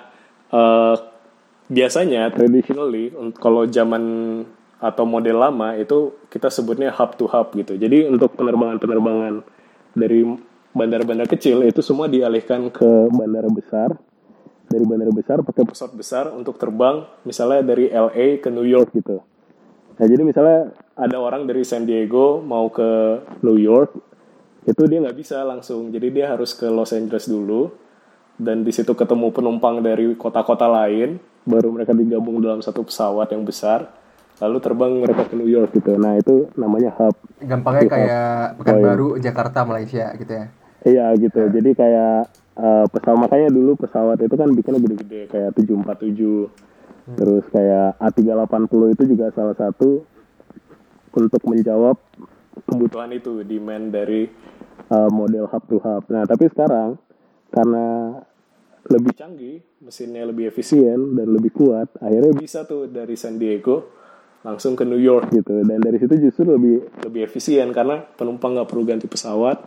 [0.53, 0.95] eh,
[1.65, 4.03] biasanya traditionally kalau zaman
[4.77, 7.73] atau model lama itu kita sebutnya hub to hub gitu.
[7.79, 9.41] Jadi untuk penerbangan-penerbangan
[9.95, 10.21] dari
[10.75, 13.95] bandara-bandara kecil itu semua dialihkan ke bandara besar.
[14.65, 19.21] Dari bandara besar pakai pesawat besar untuk terbang misalnya dari LA ke New York gitu.
[19.95, 23.95] Nah jadi misalnya ada orang dari San Diego mau ke New York,
[24.67, 25.93] itu dia nggak bisa langsung.
[25.93, 27.71] Jadi dia harus ke Los Angeles dulu,
[28.35, 31.15] dan di situ ketemu penumpang dari kota-kota lain,
[31.47, 33.87] baru mereka digabung dalam satu pesawat yang besar,
[34.43, 35.95] lalu terbang mereka ke New York gitu.
[35.95, 37.15] Nah itu namanya hub.
[37.39, 37.91] Gampangnya Iya.
[37.91, 40.45] kayak Pekanbaru, Jakarta, Malaysia gitu ya.
[40.85, 41.41] Iya gitu.
[41.47, 42.17] Jadi kayak
[42.55, 46.51] eh, pesawat makanya dulu pesawat itu kan bikinnya gede-gede kayak 747.
[47.15, 50.01] Terus kayak A380 itu juga salah satu
[51.15, 51.95] untuk menjawab
[52.65, 54.27] kebutuhan itu demand dari
[54.85, 56.03] eh, model hub to hub.
[56.11, 56.99] Nah, tapi sekarang
[57.55, 58.19] karena
[58.91, 63.95] lebih canggih, mesinnya lebih efisien dan lebih kuat, akhirnya bisa tuh dari San Diego
[64.45, 65.63] langsung ke New York gitu.
[65.65, 69.57] Dan dari situ justru lebih lebih efisien karena penumpang nggak perlu ganti pesawat,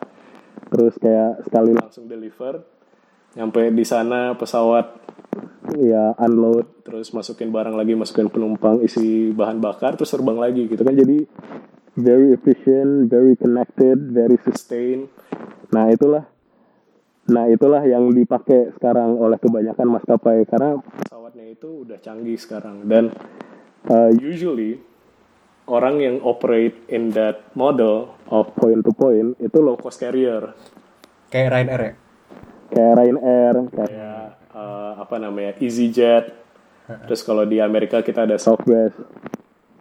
[0.71, 2.63] terus kayak sekali langsung deliver,
[3.35, 4.87] nyampe di sana pesawat
[5.75, 10.87] ya unload, terus masukin barang lagi, masukin penumpang, isi bahan bakar, terus terbang lagi gitu
[10.87, 10.95] kan.
[10.95, 11.27] Jadi
[11.99, 15.11] very efficient, very connected, very sustain.
[15.75, 16.38] Nah itulah
[17.29, 23.13] Nah itulah yang dipakai sekarang oleh kebanyakan maskapai karena pesawatnya itu udah canggih sekarang dan
[23.93, 24.81] uh, usually
[25.69, 30.57] orang yang operate in that model of point to point itu low cost carrier
[31.29, 31.93] Kayak Ryanair ya.
[32.73, 34.25] kayak Ryanair kayak
[34.57, 36.25] uh, apa namanya EasyJet.
[36.89, 38.97] Terus kalau di Amerika kita ada Southwest.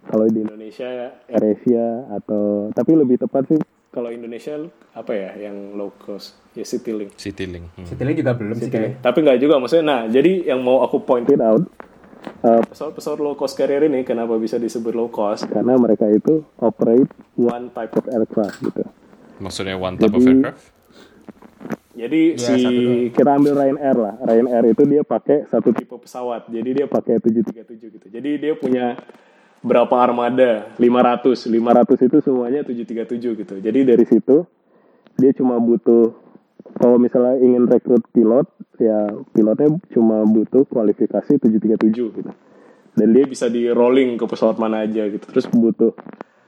[0.07, 3.59] Kalau di Indonesia ya AirAsia atau tapi lebih tepat sih
[3.97, 4.53] kalau Indonesia
[4.93, 7.17] apa ya yang low cost ya Citylink.
[7.17, 7.73] Citylink.
[7.73, 7.89] Hmm.
[7.89, 9.01] Citylink juga belum sih kayak.
[9.01, 9.85] Tapi nggak juga maksudnya.
[9.89, 11.65] Nah, jadi yang mau aku point it out,
[12.45, 15.49] uh, pesawat-pesawat low cost carrier ini kenapa bisa disebut low cost?
[15.49, 18.85] Karena mereka itu operate one type of aircraft gitu.
[19.41, 20.77] Maksudnya one type of aircraft?
[21.97, 22.57] Jadi Ya, si
[23.09, 24.15] kita ambil Ryanair lah.
[24.21, 26.45] Ryanair itu dia pakai satu tipe pesawat.
[26.45, 28.07] Jadi dia pakai 737 gitu.
[28.13, 28.93] Jadi dia punya
[29.67, 30.71] berapa armada?
[30.79, 31.51] 500.
[31.51, 33.55] 500 itu semuanya 737 gitu.
[33.59, 34.47] Jadi dari situ
[35.19, 36.15] dia cuma butuh
[36.77, 38.47] kalau misalnya ingin rekrut pilot,
[38.77, 42.31] ya pilotnya cuma butuh kualifikasi 737 gitu.
[42.97, 45.25] Dan dia bisa di rolling ke pesawat mana aja gitu.
[45.25, 45.93] Terus butuh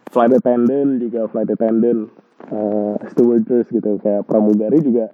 [0.10, 2.10] flight attendant juga flight attendant,
[2.50, 5.14] uh, stewardess gitu kayak pramugari juga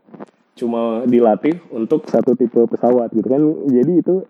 [0.55, 3.41] cuma dilatih untuk satu tipe pesawat gitu kan.
[3.67, 4.23] Jadi itu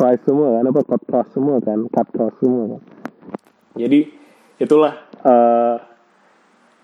[0.00, 2.82] price semua kan apa cut cost semua kan, cut cost semua kan.
[3.76, 4.00] Jadi
[4.56, 5.76] itulah uh,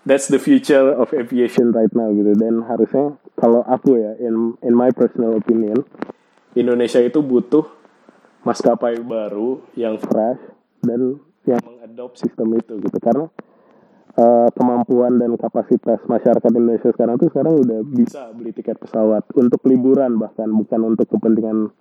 [0.04, 4.72] that's the future of aviation right now gitu dan harusnya kalau aku ya in in
[4.76, 5.82] my personal opinion
[6.56, 7.66] Indonesia itu butuh
[8.46, 10.40] maskapai baru yang fresh
[10.86, 13.26] dan yang mengadop sistem itu gitu karena
[14.14, 19.60] uh, kemampuan dan kapasitas masyarakat Indonesia sekarang tuh sekarang udah bisa beli tiket pesawat untuk
[19.66, 21.74] liburan bahkan bukan untuk kepentingan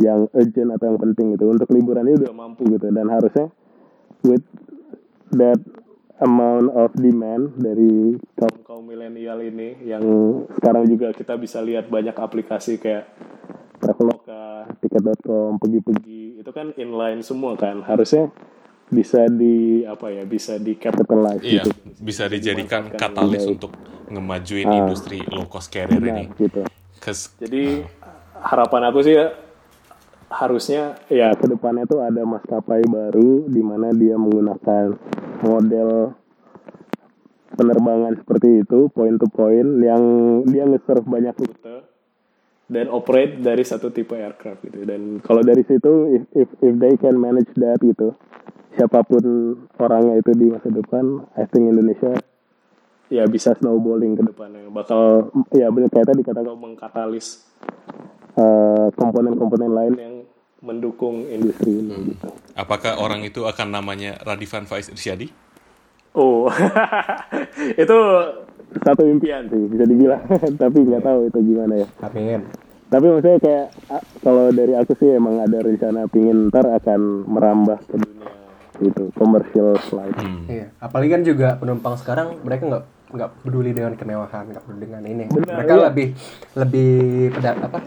[0.00, 1.50] yang urgent atau yang penting gitu.
[1.50, 2.90] Untuk liburan ini udah mampu gitu.
[2.90, 3.50] Dan harusnya
[4.22, 4.42] with
[5.34, 5.60] that
[6.22, 10.02] amount of demand dari kaum kaum milenial ini yang
[10.54, 13.10] sekarang juga kita bisa lihat banyak aplikasi kayak
[13.74, 17.84] Traveloka, tiket.com, pergi-pergi itu kan inline semua kan.
[17.84, 18.32] Harusnya
[18.88, 21.70] bisa di apa ya bisa di capitalize Iya, gitu.
[22.00, 23.54] bisa dijadikan katalis dengan baik.
[23.60, 23.72] untuk
[24.08, 26.32] ngemajuin industri low cost carrier ini.
[26.32, 26.62] Benar, gitu.
[26.96, 27.84] 'Cause Jadi
[28.40, 29.26] harapan aku sih ya
[30.30, 34.96] harusnya ya ke depannya tuh ada maskapai baru di mana dia menggunakan
[35.44, 36.14] model
[37.54, 40.02] penerbangan seperti itu point to point yang
[40.48, 41.94] dia nge-serve banyak rute
[42.64, 44.88] dan operate dari satu tipe aircraft gitu.
[44.88, 48.16] Dan kalau dari situ if, if if they can manage that gitu
[48.74, 49.22] siapa pun
[49.78, 52.10] orangnya itu di masa depan I think Indonesia
[53.12, 54.66] ya bisa snowballing ke depannya.
[54.72, 57.46] Bakal ya benar kayak tadi kata kau mengkatalis
[58.34, 60.13] eh, komponen-komponen lain yang
[60.64, 62.32] mendukung industri ini gitu.
[62.56, 65.28] apakah orang itu akan namanya Radifan Faiz Irsyadi?
[66.16, 66.48] Oh,
[67.82, 67.98] itu
[68.80, 70.24] satu impian sih bisa dibilang,
[70.62, 71.88] tapi nggak tahu itu gimana ya.
[72.00, 72.40] Amin.
[72.88, 73.66] Tapi maksudnya kayak
[74.22, 78.30] kalau dari aku sih emang ada rencana pingin ntar akan merambah ke dunia
[78.78, 80.14] gitu commercial flight.
[80.18, 80.46] Hmm.
[80.46, 80.66] Iya.
[80.78, 82.84] Apalagi kan juga penumpang sekarang mereka nggak
[83.14, 85.24] nggak peduli dengan kemewahan, nggak peduli dengan ini.
[85.30, 85.82] Benar, mereka iya.
[85.88, 86.08] lebih
[86.58, 86.92] lebih
[87.38, 87.78] pada apa?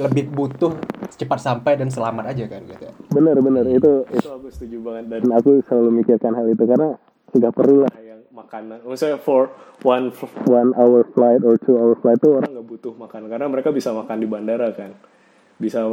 [0.00, 0.72] Lebih butuh
[1.20, 2.88] cepat sampai dan selamat aja kan gitu.
[3.12, 6.96] Bener bener itu itu aku setuju banget dan aku selalu mikirkan hal itu karena
[7.36, 8.80] nggak perlu lah yang makanan.
[8.82, 9.52] Maksudnya for
[9.84, 10.08] one
[10.48, 13.92] one hour flight or two hour flight tuh orang nggak butuh makan karena mereka bisa
[13.92, 14.96] makan di bandara kan.
[15.60, 15.84] Bisa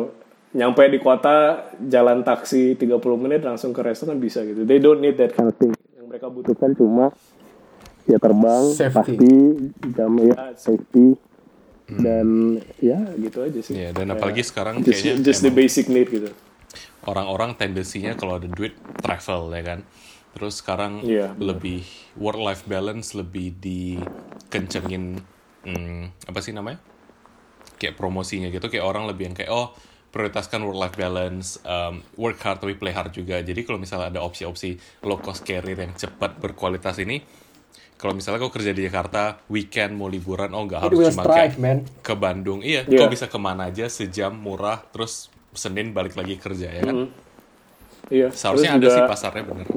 [0.55, 4.63] nyampe di kota jalan taksi 30 menit langsung ke restoran bisa gitu.
[4.63, 5.75] They don't need that kind of thing.
[5.99, 7.11] Yang mereka butuhkan cuma
[8.07, 8.95] ya terbang Safety.
[8.95, 9.33] pasti
[9.93, 11.07] jam ya safety
[11.87, 12.27] dan
[12.83, 13.73] ya gitu aja sih.
[13.79, 16.31] Iya, dan apalagi sekarang just, kayaknya just the basic need gitu.
[17.07, 19.79] orang-orang tendensinya kalau ada duit travel ya kan.
[20.35, 21.55] Terus sekarang Iya, benar.
[21.55, 21.87] lebih
[22.19, 25.23] work life balance lebih dikencengin
[25.63, 26.83] hmm, apa sih namanya?
[27.79, 29.71] Kayak promosinya gitu kayak orang lebih yang kayak oh
[30.11, 33.39] prioritaskan work life balance, um, work hard tapi play hard juga.
[33.39, 34.75] Jadi kalau misalnya ada opsi-opsi
[35.07, 37.21] low cost carrier yang cepat berkualitas ini,
[37.97, 41.53] kalau misalnya kau kerja di Jakarta, weekend mau liburan, oh nggak harus cuma strive, kayak
[41.57, 41.77] man.
[41.99, 42.61] ke Bandung.
[42.61, 42.99] Iya, Iya.
[42.99, 47.09] kau bisa ke mana aja sejam murah, terus Senin balik lagi kerja ya kan.
[48.07, 48.29] Iya.
[48.29, 49.67] Seharusnya Terus ada juga- sih pasarnya bener.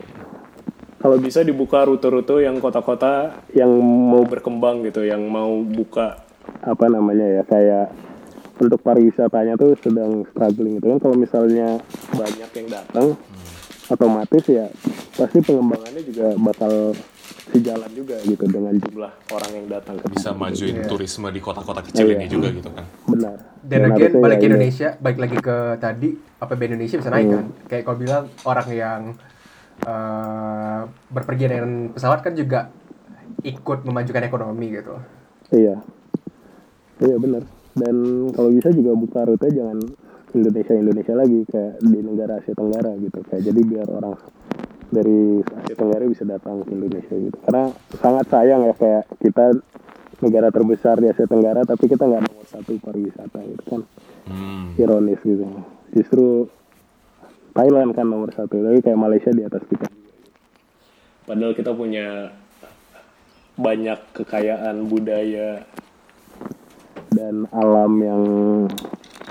[0.97, 6.21] kalau bisa dibuka rute-rute yang kota-kota yang mau berkembang gitu, yang mau buka
[6.61, 7.89] apa namanya ya kayak
[8.61, 11.81] untuk pariwisatanya tuh sedang struggling gitu kan kalau misalnya
[12.13, 13.07] banyak yang datang
[13.89, 14.69] otomatis ya
[15.17, 16.93] pasti pengembangannya juga bakal
[17.51, 22.07] sejalan juga gitu dengan jumlah orang yang datang ke Bisa majuin turisme di kota-kota kecil
[22.07, 22.15] Iya.
[22.17, 22.85] ini juga gitu kan.
[23.07, 27.11] benar Dan again balik ya ke ini- Indonesia, balik lagi ke tadi APB Indonesia bisa
[27.11, 27.45] naik kan.
[27.67, 29.01] Kayak kau bilang orang yang
[29.81, 32.69] eh, berpergian dengan pesawat kan juga
[33.41, 34.93] ikut memajukan ekonomi gitu.
[35.51, 35.81] Iya.
[36.99, 37.43] Iya benar.
[37.73, 37.97] Dan
[38.31, 39.81] kalau bisa juga buka rute jangan
[40.31, 43.19] Indonesia Indonesia lagi kayak di negara Asia Tenggara gitu.
[43.25, 44.15] Kayak jadi biar orang
[44.91, 47.39] dari Asia Tenggara bisa datang ke Indonesia gitu.
[47.47, 49.45] Karena sangat sayang ya kayak kita
[50.21, 53.83] negara terbesar di Asia Tenggara tapi kita nggak nomor satu pariwisata gitu kan.
[54.31, 54.77] Hmm.
[54.77, 55.47] ironis gitu.
[55.95, 56.47] Justru
[57.55, 59.87] Thailand kan nomor satu tapi kayak Malaysia di atas kita.
[61.25, 62.35] Padahal kita punya
[63.55, 65.65] banyak kekayaan budaya.
[67.11, 68.23] Dan alam yang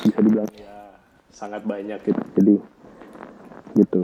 [0.03, 0.99] bisa dibilang ya
[1.31, 2.21] sangat banyak gitu.
[2.35, 2.55] Jadi
[3.79, 4.03] gitu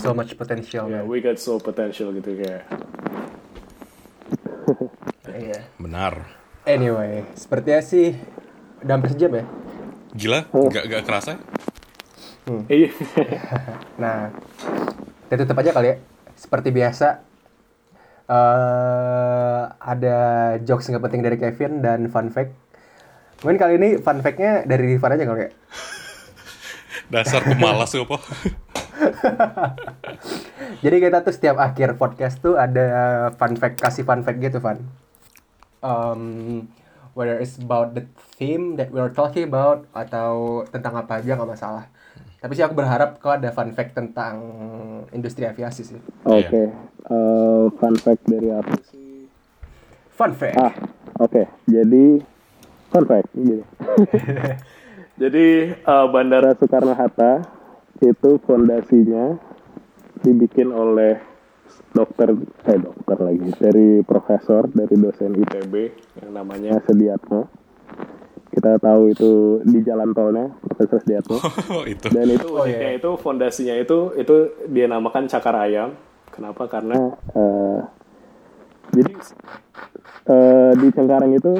[0.00, 0.88] So much potential.
[0.88, 1.10] ya man.
[1.10, 2.64] we got so potential gitu kayak
[5.32, 5.64] Iya.
[5.80, 6.28] Benar.
[6.62, 8.14] Anyway, sepertinya sih
[8.84, 9.44] udah hampir sejam ya.
[10.12, 11.32] Gila, nggak nggak kerasa?
[12.70, 12.90] iya
[14.02, 14.30] Nah,
[15.26, 15.96] kita tutup aja kali ya.
[16.36, 17.22] Seperti biasa,
[18.28, 20.18] eh ada
[20.62, 22.54] jokes nggak penting dari Kevin dan fun fact.
[23.42, 25.50] Mungkin kali ini fun fact-nya dari Rifan aja kali ya.
[27.10, 28.16] Dasar pemalas apa?
[30.84, 34.82] Jadi kita tuh setiap akhir podcast tuh ada fun fact, kasih fun fact gitu, Van.
[35.82, 36.22] Um,
[37.12, 38.06] whether it's about the
[38.38, 41.86] theme that we are talking about atau tentang apa aja nggak masalah.
[42.42, 44.34] Tapi sih aku berharap kau ada fun fact tentang
[45.14, 46.00] industri aviasi sih.
[46.26, 49.26] oke Eh, fun fact dari aku sih
[50.12, 50.54] Fun fact.
[50.54, 50.74] Ah,
[51.18, 51.48] oke.
[51.66, 52.20] Jadi
[52.92, 53.64] fun fact gini.
[55.22, 57.42] Jadi eh, Bandara Soekarno Hatta
[58.02, 59.38] itu fondasinya
[60.22, 61.18] dibikin oleh
[61.92, 62.34] dokter
[62.66, 65.74] eh dokter lagi dari profesor dari dosen ITB
[66.24, 67.48] yang namanya Sediatmo.
[68.52, 71.40] Kita tahu itu di jalan tolnya Profesor Sediatmo.
[71.72, 72.04] Oh, itu.
[72.12, 72.92] Dan itu Oh, iya.
[72.92, 74.34] itu fondasinya itu itu
[74.68, 75.96] dia namakan cakar ayam.
[76.28, 76.68] Kenapa?
[76.68, 77.80] Karena eh,
[78.92, 79.12] jadi
[80.28, 81.52] eh, di Cengkareng itu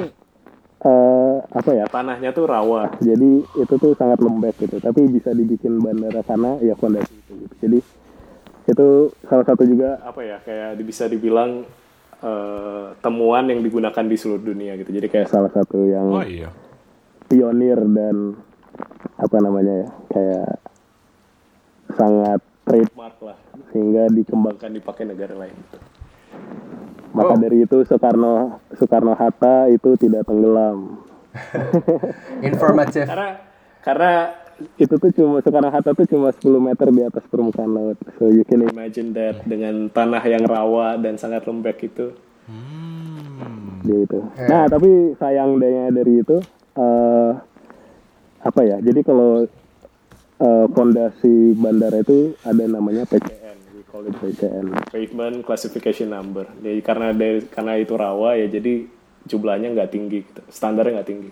[0.83, 2.91] eh, apa ya tanahnya tuh rawa.
[2.99, 4.77] Jadi itu tuh sangat lembek gitu.
[4.77, 7.33] Tapi bisa dibikin bandara karena ya fondasi itu.
[7.39, 7.55] Gitu.
[7.63, 7.79] Jadi
[8.63, 8.87] itu
[9.27, 11.63] salah satu juga apa ya kayak bisa dibilang
[12.23, 14.91] eh, temuan yang digunakan di seluruh dunia gitu.
[14.91, 16.51] Jadi kayak salah satu yang Oh iya.
[17.27, 18.35] pionir dan
[19.15, 20.49] apa namanya ya kayak
[21.93, 23.37] sangat trademark lah
[23.71, 25.77] sehingga dikembangkan dipakai negara lain gitu.
[27.13, 27.39] Maka Oh.
[27.39, 30.97] dari itu Soekarno Soekarno Hatta itu tidak tenggelam.
[32.49, 33.05] Informatif.
[33.05, 33.29] Karena
[33.85, 34.13] karena
[34.81, 37.97] itu tuh cuma Soekarno Hatta tuh cuma 10 meter di atas permukaan laut.
[38.17, 42.17] So you can imagine that dengan tanah yang rawa dan sangat lembek itu.
[42.43, 43.79] Hmm.
[43.87, 44.19] gitu.
[44.47, 46.39] Nah, tapi sayang dayanya dari itu
[46.75, 47.31] eh
[48.43, 48.77] apa ya?
[48.83, 49.47] Jadi kalau
[50.39, 53.19] eh, fondasi bandara itu ada namanya we
[53.93, 56.49] call it PCN, Pavement Classification Number.
[56.57, 58.89] Jadi karena dari karena itu rawa ya, jadi
[59.29, 60.41] jumlahnya nggak tinggi, gitu.
[60.49, 61.29] standarnya nggak tinggi.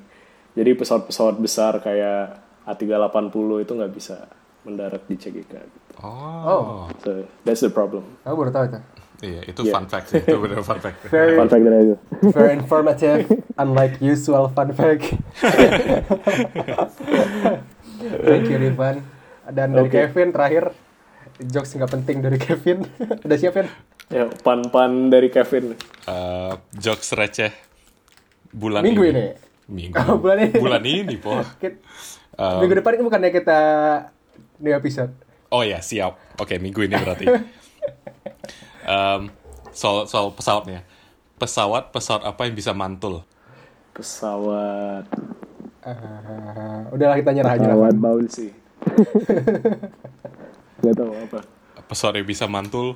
[0.54, 2.38] Jadi pesawat-pesawat besar kayak
[2.70, 4.30] A380 itu nggak bisa
[4.62, 5.54] mendarat di CGK.
[5.58, 5.90] Gitu.
[6.06, 6.86] Oh.
[7.02, 8.06] So that's the problem.
[8.22, 8.80] Aku baru tahu itu.
[9.22, 9.74] Iya, itu Iya.
[9.74, 10.22] fun fact sih.
[10.22, 10.98] Itu bener fun fact.
[11.10, 11.98] Very, Fun fact dari itu.
[12.30, 13.26] very informative,
[13.58, 15.02] unlike usual fun fact.
[18.02, 19.06] Thank you, Rifan.
[19.50, 19.98] Dan dari Oke.
[20.10, 20.74] Kevin terakhir,
[21.44, 22.86] jokes nggak penting dari Kevin.
[23.22, 23.68] Udah siap, Vin?
[24.08, 25.74] Ya, pan-pan dari Kevin.
[26.06, 27.50] Eh, jokes receh
[28.52, 29.12] bulan Minggu ini.
[29.12, 29.26] ini?
[29.66, 29.96] Minggu.
[29.98, 30.58] Oh, bulan ini.
[30.58, 31.40] Bulan ini, po.
[32.32, 33.60] Um, Minggu depan itu bukannya kita
[34.58, 35.12] new episode.
[35.52, 36.16] Oh ya, siap.
[36.40, 37.28] Oke, minggu ini berarti.
[38.88, 39.28] Em,
[39.70, 40.82] soal soal pesawatnya.
[41.36, 43.28] Pesawat pesawat apa yang bisa mantul?
[43.92, 45.06] Pesawat
[45.82, 47.76] Eh, udahlah kita nyerah aja lah.
[47.76, 48.48] pesawat bouncy.
[50.82, 51.40] Gak tahu apa.
[51.84, 52.96] Pesawat yang bisa mantul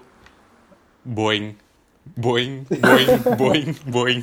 [1.01, 1.53] Boeing
[2.05, 4.21] Boeing Boeing Boeing Boeing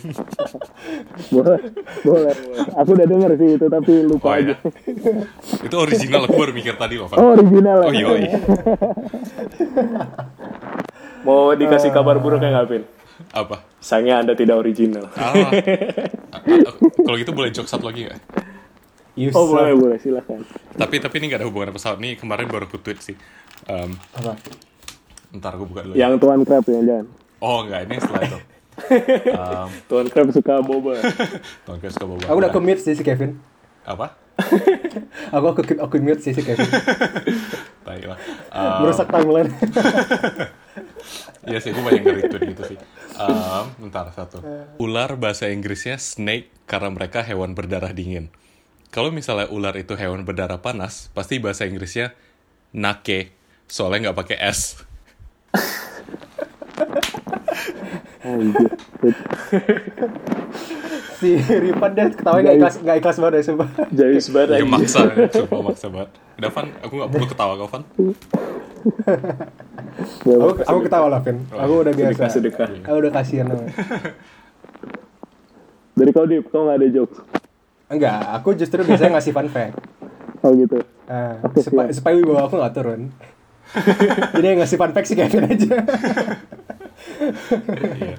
[1.29, 1.59] Boleh,
[2.01, 2.35] boleh, boleh.
[2.79, 4.55] Aku udah denger sih itu tapi lupa Oh aja.
[4.55, 5.27] iya
[5.61, 7.11] Itu original aku baru mikir tadi loh.
[7.11, 7.83] Oh original.
[7.83, 8.07] Oh ya?
[8.07, 8.39] iya, iya.
[11.23, 12.83] Mau dikasih kabar buruk ya nggak, Pin?
[13.31, 13.63] Apa?
[13.79, 15.07] Sayangnya Anda tidak original.
[15.15, 15.35] Ah.
[17.07, 18.19] Kalau gitu boleh joke satu lagi nggak?
[19.15, 19.55] You Oh suck.
[19.55, 20.43] boleh, boleh silakan.
[20.73, 22.15] Tapi tapi ini nggak ada hubungan sama pesawat nih.
[22.17, 23.15] Kemarin baru aku tweet sih.
[23.67, 24.33] Em, Apa?
[25.33, 25.95] ntar aku buka dulu.
[25.97, 26.07] Ya.
[26.07, 27.07] Yang Tuan Crab ya jangan.
[27.41, 28.39] Oh enggak, ini setelah itu.
[29.33, 30.93] Em, Tuan Crab suka boba.
[31.65, 32.19] Tuan Chris suka bawa.
[32.27, 33.39] Aku udah commit sih si Kevin.
[33.83, 34.15] Apa?
[35.37, 36.65] Aku aku aku mute sih si Kevin.
[37.85, 38.19] Tai lah.
[38.51, 39.49] Em, Merusak timeline.
[41.43, 42.79] Iya sih, gue banyak nge-retweet gitu sih.
[43.19, 44.39] Um, bentar, satu.
[44.79, 48.31] Ular bahasa Inggrisnya snake karena mereka hewan berdarah dingin.
[48.95, 52.15] Kalau misalnya ular itu hewan berdarah panas, pasti bahasa Inggrisnya
[52.71, 53.35] nake,
[53.73, 54.85] soalnya nggak pakai S.
[58.23, 58.71] Anjir.
[61.17, 63.69] si Ripan dia ketawa nggak ikhlas nggak ikhlas banget ya sumpah.
[63.97, 65.01] Jayus banget Dia maksa,
[65.33, 66.11] sumpah maksa banget.
[66.37, 67.83] Udah, Van, aku nggak perlu ketawa kau, Van.
[70.23, 71.39] Aku, aku ketawa lah Vin.
[71.49, 72.29] Aku udah biasa.
[72.29, 72.93] Sedekah, sedekah.
[72.93, 73.73] Aku udah kasihan namanya.
[75.99, 77.19] Dari kau Dip, kau nggak ada jokes?
[77.93, 79.77] Enggak, aku justru biasanya ngasih fun fact.
[80.43, 80.81] Oh gitu.
[81.45, 83.01] Oke, supaya, supaya wibawa aku nggak turun.
[84.37, 85.75] Jadi yang ngasih fun fact si Kevin aja.
[87.99, 88.17] Iya.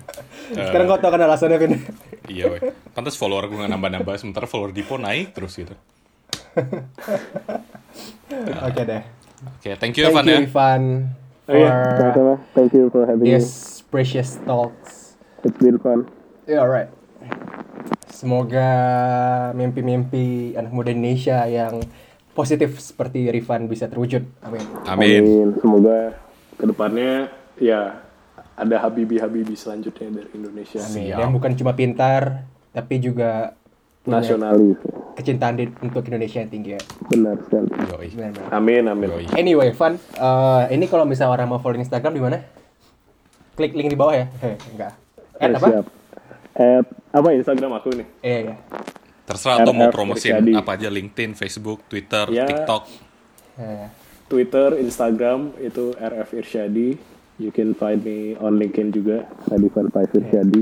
[0.53, 1.73] Sekarang kau tau kan alasannya, Vin?
[2.29, 2.61] Iya, weh.
[2.93, 5.73] Pantas follower gue nggak nambah-nambah, sementara follower Dipo naik terus gitu.
[8.67, 9.03] Oke deh.
[9.59, 10.39] Oke, thank you Thank Evan you, ya.
[10.47, 10.83] Ivan,
[11.43, 12.33] Oh iya, for sama-sama.
[12.55, 13.35] Thank you for having me.
[13.35, 15.19] this precious talks.
[15.43, 16.07] It's been fun.
[16.47, 16.87] Yeah, alright.
[18.07, 18.63] Semoga
[19.51, 21.83] mimpi-mimpi anak muda Indonesia yang
[22.33, 24.25] positif seperti Rifan bisa terwujud.
[24.41, 24.65] Amin.
[24.85, 25.23] Amin.
[25.57, 26.17] Semoga
[26.53, 28.01] ke depannya ya
[28.53, 30.81] ada habibi-habibi selanjutnya dari Indonesia.
[30.81, 31.09] Amin.
[31.09, 31.17] Siap.
[31.17, 32.21] Yang bukan cuma pintar,
[32.69, 33.53] tapi juga
[34.03, 34.77] Nasionalis.
[35.15, 36.81] kecintaan di- untuk Indonesia yang tinggi ya.
[37.07, 37.69] Benar sekali.
[38.49, 39.07] Amin, amin.
[39.07, 39.25] Yoi.
[39.33, 42.37] Anyway, Van, eh, ini kalau misalnya orang mau follow Instagram di mana?
[43.53, 44.25] Klik link di bawah ya.
[44.41, 44.93] Heh, enggak.
[45.39, 45.67] Eh, apa?
[45.69, 45.85] Siap.
[46.53, 48.07] At, apa Instagram aku nih?
[48.21, 48.55] Iya, iya.
[49.23, 52.43] Terserah atau mau promosiin apa aja LinkedIn, Facebook, Twitter, Ya.
[52.43, 52.83] TikTok.
[53.55, 53.87] Iya.
[54.27, 56.97] Twitter, Instagram itu RF Irsyadi.
[57.37, 60.61] You can find me on LinkedIn juga, Radifan Faiz Irsyadi.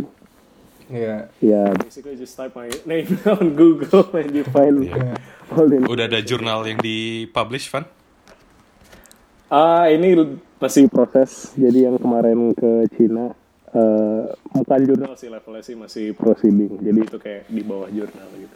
[0.91, 1.31] Iya.
[1.39, 3.07] Ya, basically just type my name
[3.39, 5.15] on Google and you find Iya.
[5.49, 7.87] all the Udah ada jurnal yang di-publish, Van?
[9.47, 10.15] Ah, ini
[10.57, 11.51] masih proses.
[11.55, 13.35] Jadi yang kemarin ke Cina
[13.71, 16.75] eh bukan jurnal sih levelnya sih masih proceeding.
[16.77, 18.55] Jadi itu kayak di bawah jurnal gitu.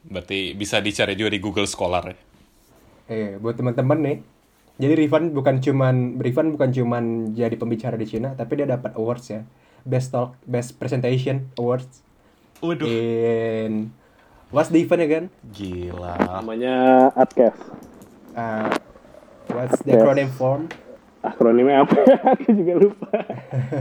[0.00, 2.16] Berarti bisa dicari juga di Google Scholar ya?
[3.10, 4.18] Eh, buat teman-teman nih.
[4.80, 7.04] Jadi Rifan bukan cuman Rifan bukan cuman
[7.36, 9.44] jadi pembicara di Cina, tapi dia dapat awards ya.
[9.84, 12.00] Best talk, best presentation awards
[12.64, 12.88] Waduh.
[12.88, 13.92] in
[14.48, 15.24] what's the event again?
[15.52, 16.16] Gila.
[16.40, 17.60] Namanya AdCast.
[18.32, 18.72] Uh,
[19.52, 20.00] what's the Yes.
[20.00, 20.72] acronym form?
[21.20, 21.96] Akronimnya apa?
[22.32, 23.08] Aku juga lupa.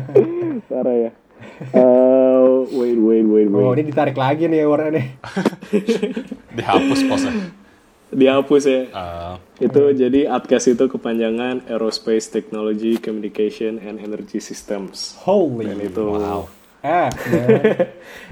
[0.70, 1.12] Parah ya.
[1.72, 3.64] Eh, wait, wait, wait, wait.
[3.64, 5.08] Oh, ini ditarik lagi nih awardnya nih.
[6.60, 7.32] Dihapus posnya.
[8.12, 8.82] Dihapus ya.
[8.92, 9.34] Eh,
[9.72, 15.16] Itu jadi AdCast itu kepanjangan Aerospace Technology Communication and Energy Systems.
[15.24, 15.72] Holy.
[15.72, 16.44] Dan itu wow.
[16.84, 17.12] Ah,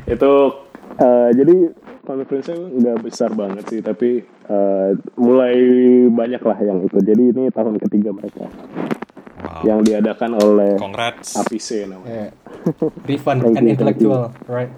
[0.08, 0.34] itu
[1.00, 1.56] eh, jadi
[2.08, 5.56] conference-nya nggak besar banget sih tapi eh, mulai
[6.10, 8.48] banyak lah yang ikut jadi ini tahun ketiga mereka
[9.38, 9.62] Wow.
[9.62, 11.38] yang diadakan oleh Congrats.
[11.38, 12.34] APC namanya yeah.
[13.08, 14.74] Thank and intellectual, right?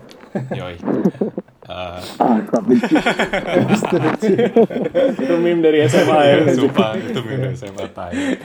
[0.52, 0.76] Yoi.
[0.76, 0.80] Eh,
[2.22, 2.76] ah tapi
[5.16, 8.36] itu meme dari SMA ya sumpah, itu meme SMA tai.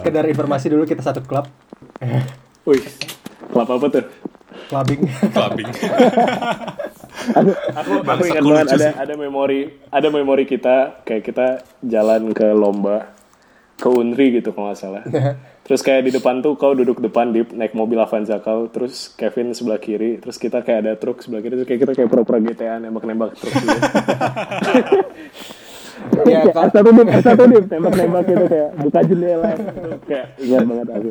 [0.00, 1.50] Sekedar informasi dulu kita satu klub,
[2.62, 2.82] wih
[3.50, 4.06] klub apa tuh
[4.70, 5.02] clubbing.
[5.34, 5.68] Clubbing.
[7.76, 9.60] Aku aku ingat banget ada ada memori
[9.92, 11.46] ada memori kita kayak kita
[11.84, 13.12] jalan ke lomba
[13.76, 15.02] ke Unri gitu kalau nggak salah
[15.66, 19.54] terus kayak di depan tuh kau duduk depan di naik mobil Avanza kau terus Kevin
[19.54, 22.78] sebelah kiri terus kita kayak ada truk sebelah kiri terus kayak kita kayak pura-pura GTA
[22.78, 23.78] nembak-nembak truk gitu.
[26.26, 26.70] ya, kan?
[26.70, 29.90] satu dim satu dim tembak-nembak gitu kayak buka jendela gitu.
[30.06, 31.10] kayak ingat banget aku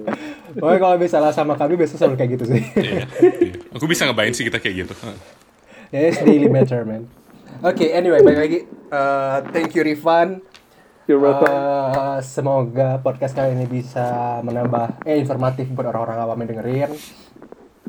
[0.52, 2.60] Pokoknya kalau misalnya sama kami biasa selalu kayak gitu sih.
[2.76, 3.56] Iya, iya.
[3.72, 4.94] Aku bisa ngebayang sih kita kayak gitu.
[5.92, 7.12] Ya, it's daily matter, man.
[7.68, 8.60] Oke, anyway, balik lagi.
[8.88, 10.40] Uh, thank you, Rifan.
[11.04, 11.52] You're welcome.
[11.52, 16.92] Uh, semoga podcast kali ini bisa menambah eh informatif buat orang-orang awam yang dengerin.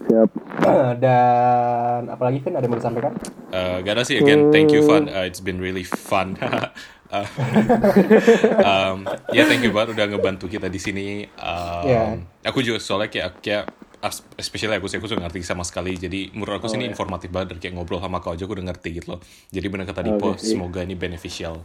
[0.03, 0.31] siap
[1.05, 3.15] Dan apalagi Vin ada yang mau disampaikan?
[3.55, 6.35] Uh, gak ada sih again thank you Van Uh, it's been really fun
[7.13, 7.29] Uh,
[8.73, 9.05] um,
[9.37, 12.17] ya thank you banget udah ngebantu kita di sini um, Yeah.
[12.41, 13.65] aku juga soalnya kayak kayak
[14.35, 15.95] especially aku sih aku sudah ngerti sama sekali.
[15.95, 18.89] Jadi menurut aku sini informatif banget dan kayak ngobrol sama kau aja aku udah ngerti
[18.99, 19.21] gitu loh.
[19.55, 20.51] Jadi benar kata Dipo Oke, iya.
[20.51, 21.63] semoga ini beneficial.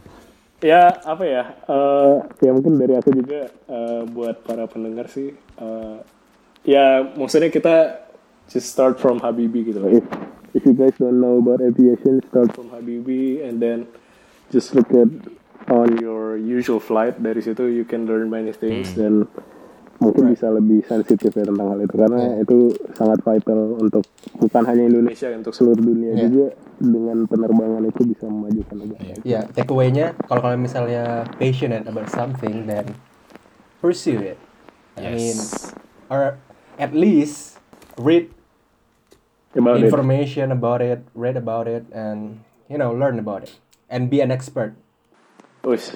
[0.58, 5.96] Ya apa ya eh ya mungkin dari aku juga eh, buat para pendengar sih eh,
[6.66, 8.06] ya maksudnya kita
[8.50, 9.90] just start from Habibi gitu loh.
[9.90, 10.06] If
[10.54, 13.86] if you guys don't know about aviation start from Habibi and then
[14.50, 15.10] just look at
[15.70, 17.20] on your usual flight.
[17.20, 19.28] Dari situ you can learn many things dan
[19.98, 22.56] mungkin bisa lebih sensitif ya tentang hal itu karena itu
[22.94, 24.06] sangat vital untuk
[24.38, 26.30] bukan hanya Indonesia untuk seluruh dunia Yeah.
[26.30, 26.46] juga
[26.78, 29.14] dengan penerbangan itu bisa memajukan negara.
[29.26, 32.86] Ya, takeaway-nya kalau kalian misalnya passionate about something, then
[33.82, 34.38] pursue it.
[34.94, 35.74] I mean, yes
[36.08, 36.38] or
[36.78, 37.58] at least
[37.98, 38.30] read
[39.54, 39.90] About it.
[39.90, 43.58] information about it, read about it, and you know, learn about it,
[43.90, 44.76] and be an expert.
[45.66, 45.90] Wis.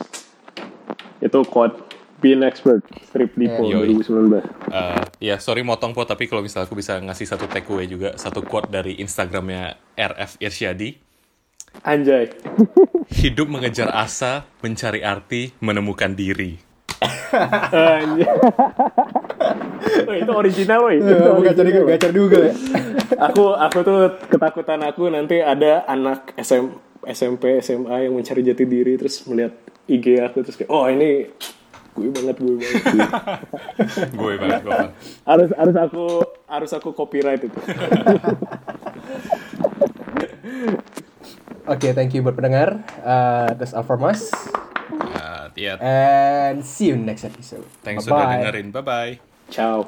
[1.22, 1.78] Itu quote
[2.22, 3.82] Be an expert Strip Dipo Yeah.
[3.82, 3.98] Yoi.
[4.00, 8.16] 2019 Uh, ya sorry motong po tapi kalau misalnya aku bisa ngasih satu takeaway juga
[8.16, 10.96] satu quote dari Instagramnya RF Irsyadi
[11.82, 12.32] Anjay
[13.20, 16.56] hidup mengejar asa mencari arti menemukan diri
[17.68, 18.28] Anjay
[20.22, 21.44] itu original woi Bukan woy.
[21.90, 22.54] gacor juga ya.
[23.26, 26.64] aku aku tuh ketakutan aku nanti ada anak SM,
[27.04, 29.52] SMP SMA yang mencari jati diri terus melihat
[29.84, 31.26] IG aku terus kayak oh ini
[31.92, 32.82] gue banget gue banget
[34.20, 34.80] gue banget gue
[35.24, 36.04] harus harus aku
[36.48, 37.60] harus aku copyright itu
[41.62, 42.82] Oke, thank you buat pendengar.
[43.06, 44.34] Uh, that's all from us.
[45.14, 47.62] Ya, ya, And see you next episode.
[47.86, 48.18] thanks Bye-bye.
[48.18, 48.66] sudah dengerin.
[48.74, 49.12] Bye bye.
[49.46, 49.86] ciao